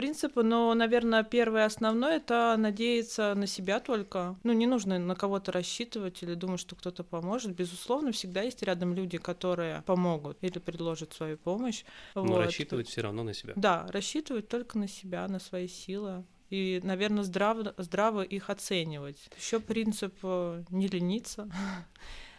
Принципы, 0.00 0.42
но, 0.42 0.72
наверное, 0.72 1.22
первое 1.22 1.66
основное 1.66 2.16
это 2.16 2.54
надеяться 2.56 3.34
на 3.34 3.46
себя 3.46 3.80
только. 3.80 4.34
Ну, 4.44 4.54
не 4.54 4.66
нужно 4.66 4.98
на 4.98 5.14
кого-то 5.14 5.52
рассчитывать 5.52 6.22
или 6.22 6.32
думать, 6.32 6.58
что 6.58 6.74
кто-то 6.74 7.04
поможет. 7.04 7.54
Безусловно, 7.54 8.10
всегда 8.10 8.40
есть 8.40 8.62
рядом 8.62 8.94
люди, 8.94 9.18
которые 9.18 9.82
помогут 9.82 10.38
или 10.40 10.58
предложат 10.58 11.12
свою 11.12 11.36
помощь. 11.36 11.84
Но 12.14 12.22
Вот. 12.22 12.46
рассчитывать 12.46 12.88
все 12.88 13.02
равно 13.02 13.24
на 13.24 13.34
себя. 13.34 13.52
Да, 13.56 13.86
рассчитывать 13.90 14.48
только 14.48 14.78
на 14.78 14.88
себя, 14.88 15.28
на 15.28 15.38
свои 15.38 15.68
силы. 15.68 16.24
И, 16.48 16.80
наверное, 16.82 17.22
здраво, 17.22 17.74
здраво 17.76 18.22
их 18.22 18.48
оценивать. 18.48 19.28
Еще 19.38 19.60
принцип 19.60 20.14
э, 20.22 20.64
не 20.70 20.88
лениться. 20.88 21.46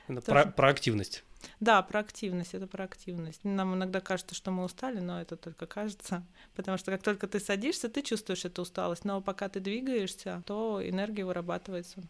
Про, 0.26 0.48
про 0.48 0.70
активность. 0.70 1.24
Да, 1.60 1.82
про 1.82 2.00
активность, 2.00 2.54
это 2.54 2.68
про 2.68 2.84
активность. 2.86 3.44
Нам 3.44 3.76
иногда 3.76 4.00
кажется, 4.00 4.36
что 4.36 4.52
мы 4.52 4.64
устали, 4.64 5.00
но 5.00 5.22
это 5.22 5.36
только 5.36 5.66
кажется. 5.66 6.24
Потому 6.56 6.78
что 6.78 6.92
как 6.92 7.04
только 7.04 7.28
ты 7.28 7.40
садишься, 7.40 7.90
ты 7.90 8.02
чувствуешь 8.02 8.46
эту 8.46 8.62
усталость, 8.64 9.06
но 9.06 9.22
пока 9.22 9.50
ты 9.50 9.60
двигаешься, 9.60 10.44
то 10.46 10.82
энергия 10.84 11.26
вырабатывается. 11.26 12.02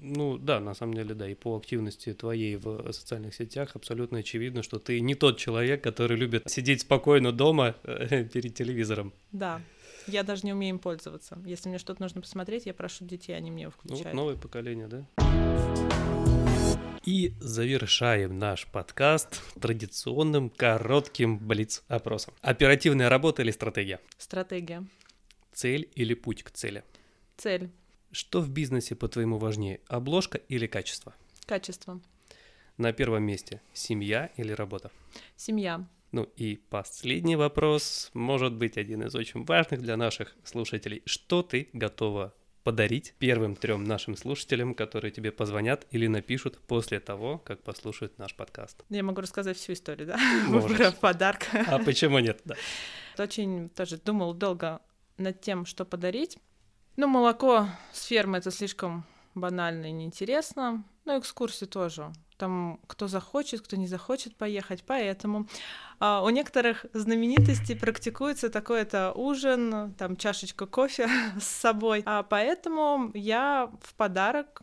Ну 0.00 0.38
да, 0.38 0.60
на 0.60 0.74
самом 0.74 0.94
деле, 0.94 1.14
да, 1.14 1.28
и 1.28 1.34
по 1.34 1.56
активности 1.56 2.12
твоей 2.14 2.54
в 2.56 2.92
социальных 2.92 3.34
сетях 3.34 3.74
абсолютно 3.74 4.18
очевидно, 4.18 4.62
что 4.62 4.78
ты 4.78 5.00
не 5.00 5.16
тот 5.16 5.38
человек, 5.38 5.82
который 5.82 6.16
любит 6.16 6.44
сидеть 6.46 6.82
спокойно 6.82 7.32
дома 7.32 7.74
э, 7.82 8.24
перед 8.32 8.54
телевизором. 8.54 9.12
Да, 9.32 9.60
я 10.06 10.22
даже 10.22 10.46
не 10.46 10.52
умею 10.52 10.74
им 10.74 10.78
пользоваться. 10.78 11.36
Если 11.44 11.68
мне 11.68 11.78
что-то 11.78 12.00
нужно 12.00 12.20
посмотреть, 12.20 12.66
я 12.66 12.74
прошу 12.74 13.04
детей, 13.06 13.32
они 13.32 13.50
мне 13.50 13.62
его 13.64 13.72
Ну 13.82 13.90
вот 13.90 13.96
включают. 13.98 14.16
новое 14.16 14.36
поколение, 14.36 14.86
да? 14.86 16.07
И 17.04 17.34
завершаем 17.40 18.38
наш 18.38 18.66
подкаст 18.66 19.42
традиционным 19.60 20.50
коротким 20.50 21.38
блиц-опросом. 21.38 22.34
Оперативная 22.40 23.08
работа 23.08 23.42
или 23.42 23.50
стратегия? 23.50 24.00
Стратегия. 24.18 24.86
Цель 25.52 25.88
или 25.94 26.14
путь 26.14 26.42
к 26.42 26.50
цели? 26.50 26.84
Цель. 27.36 27.70
Что 28.10 28.40
в 28.40 28.50
бизнесе, 28.50 28.94
по-твоему, 28.94 29.38
важнее, 29.38 29.80
обложка 29.86 30.38
или 30.38 30.66
качество? 30.66 31.14
Качество. 31.46 32.00
На 32.76 32.92
первом 32.92 33.24
месте 33.24 33.60
семья 33.72 34.30
или 34.36 34.52
работа? 34.52 34.90
Семья. 35.36 35.86
Ну 36.12 36.24
и 36.36 36.56
последний 36.70 37.36
вопрос, 37.36 38.10
может 38.14 38.54
быть, 38.54 38.78
один 38.78 39.02
из 39.02 39.14
очень 39.14 39.44
важных 39.44 39.82
для 39.82 39.96
наших 39.96 40.36
слушателей. 40.42 41.02
Что 41.04 41.42
ты 41.42 41.68
готова 41.72 42.34
подарить 42.64 43.14
первым 43.18 43.56
трем 43.56 43.84
нашим 43.84 44.16
слушателям, 44.16 44.74
которые 44.74 45.10
тебе 45.10 45.32
позвонят 45.32 45.86
или 45.90 46.06
напишут 46.06 46.58
после 46.66 47.00
того, 47.00 47.38
как 47.38 47.62
послушают 47.62 48.18
наш 48.18 48.34
подкаст? 48.34 48.84
Я 48.88 49.02
могу 49.02 49.20
рассказать 49.20 49.56
всю 49.56 49.72
историю, 49.72 50.08
да? 50.08 50.18
Выбора 50.48 50.92
подарка. 50.92 51.46
А 51.66 51.78
почему 51.78 52.18
нет? 52.18 52.40
Да. 52.44 52.54
Очень 53.18 53.68
тоже 53.70 53.96
думал 53.98 54.34
долго 54.34 54.80
над 55.16 55.40
тем, 55.40 55.66
что 55.66 55.84
подарить. 55.84 56.38
Ну, 56.96 57.06
молоко 57.06 57.68
с 57.92 58.04
фермы 58.04 58.38
это 58.38 58.50
слишком 58.50 59.04
банально 59.34 59.86
и 59.86 59.92
неинтересно. 59.92 60.84
Ну, 61.04 61.18
экскурсии 61.18 61.66
тоже. 61.66 62.12
Там 62.38 62.80
кто 62.86 63.08
захочет, 63.08 63.60
кто 63.60 63.76
не 63.76 63.86
захочет 63.86 64.36
поехать. 64.36 64.84
Поэтому 64.86 65.46
а, 66.00 66.22
у 66.22 66.30
некоторых 66.30 66.86
знаменитостей 66.94 67.74
практикуется 67.74 68.48
такой-то 68.48 69.12
ужин, 69.12 69.92
там 69.94 70.16
чашечка 70.16 70.66
кофе 70.66 71.08
с 71.40 71.46
собой. 71.46 72.02
А 72.06 72.22
поэтому 72.22 73.10
я 73.12 73.70
в 73.82 73.94
подарок 73.94 74.62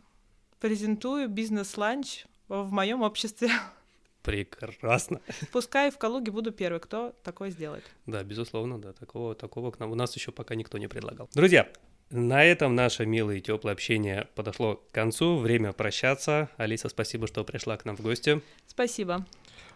презентую 0.58 1.28
бизнес-ланч 1.28 2.24
в 2.48 2.72
моем 2.72 3.02
обществе. 3.02 3.50
Прекрасно. 4.22 5.20
Пускай 5.52 5.90
в 5.90 5.98
Калуге 5.98 6.32
буду 6.32 6.50
первый, 6.50 6.80
кто 6.80 7.14
такое 7.22 7.50
сделает. 7.50 7.84
Да, 8.06 8.24
безусловно, 8.24 8.80
да, 8.80 8.92
такого, 8.92 9.34
такого 9.34 9.70
к 9.70 9.78
нам 9.78 9.92
у 9.92 9.94
нас 9.94 10.16
еще 10.16 10.32
пока 10.32 10.54
никто 10.54 10.78
не 10.78 10.88
предлагал. 10.88 11.28
Друзья, 11.34 11.68
на 12.10 12.44
этом 12.44 12.74
наше 12.74 13.04
милое 13.04 13.36
и 13.36 13.40
теплое 13.40 13.72
общение 13.72 14.28
подошло 14.34 14.76
к 14.76 14.92
концу. 14.92 15.38
Время 15.38 15.72
прощаться. 15.72 16.50
Алиса, 16.56 16.88
спасибо, 16.88 17.26
что 17.26 17.44
пришла 17.44 17.76
к 17.76 17.84
нам 17.84 17.96
в 17.96 18.00
гости. 18.00 18.40
Спасибо. 18.66 19.26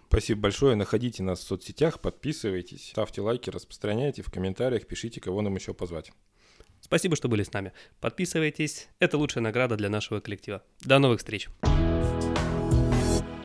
Спасибо 0.09 0.40
большое. 0.40 0.75
Находите 0.77 1.23
нас 1.23 1.40
в 1.40 1.43
соцсетях, 1.43 2.01
подписывайтесь, 2.01 2.90
ставьте 2.90 3.21
лайки, 3.21 3.49
распространяйте 3.49 4.23
в 4.23 4.31
комментариях, 4.31 4.87
пишите, 4.87 5.21
кого 5.21 5.40
нам 5.40 5.55
еще 5.55 5.73
позвать. 5.73 6.12
Спасибо, 6.81 7.14
что 7.14 7.29
были 7.29 7.43
с 7.43 7.53
нами. 7.53 7.73
Подписывайтесь. 8.01 8.88
Это 8.99 9.19
лучшая 9.19 9.45
награда 9.45 9.77
для 9.77 9.88
нашего 9.88 10.21
коллектива. 10.21 10.62
До 10.81 10.99
новых 10.99 11.19
встреч. 11.19 11.49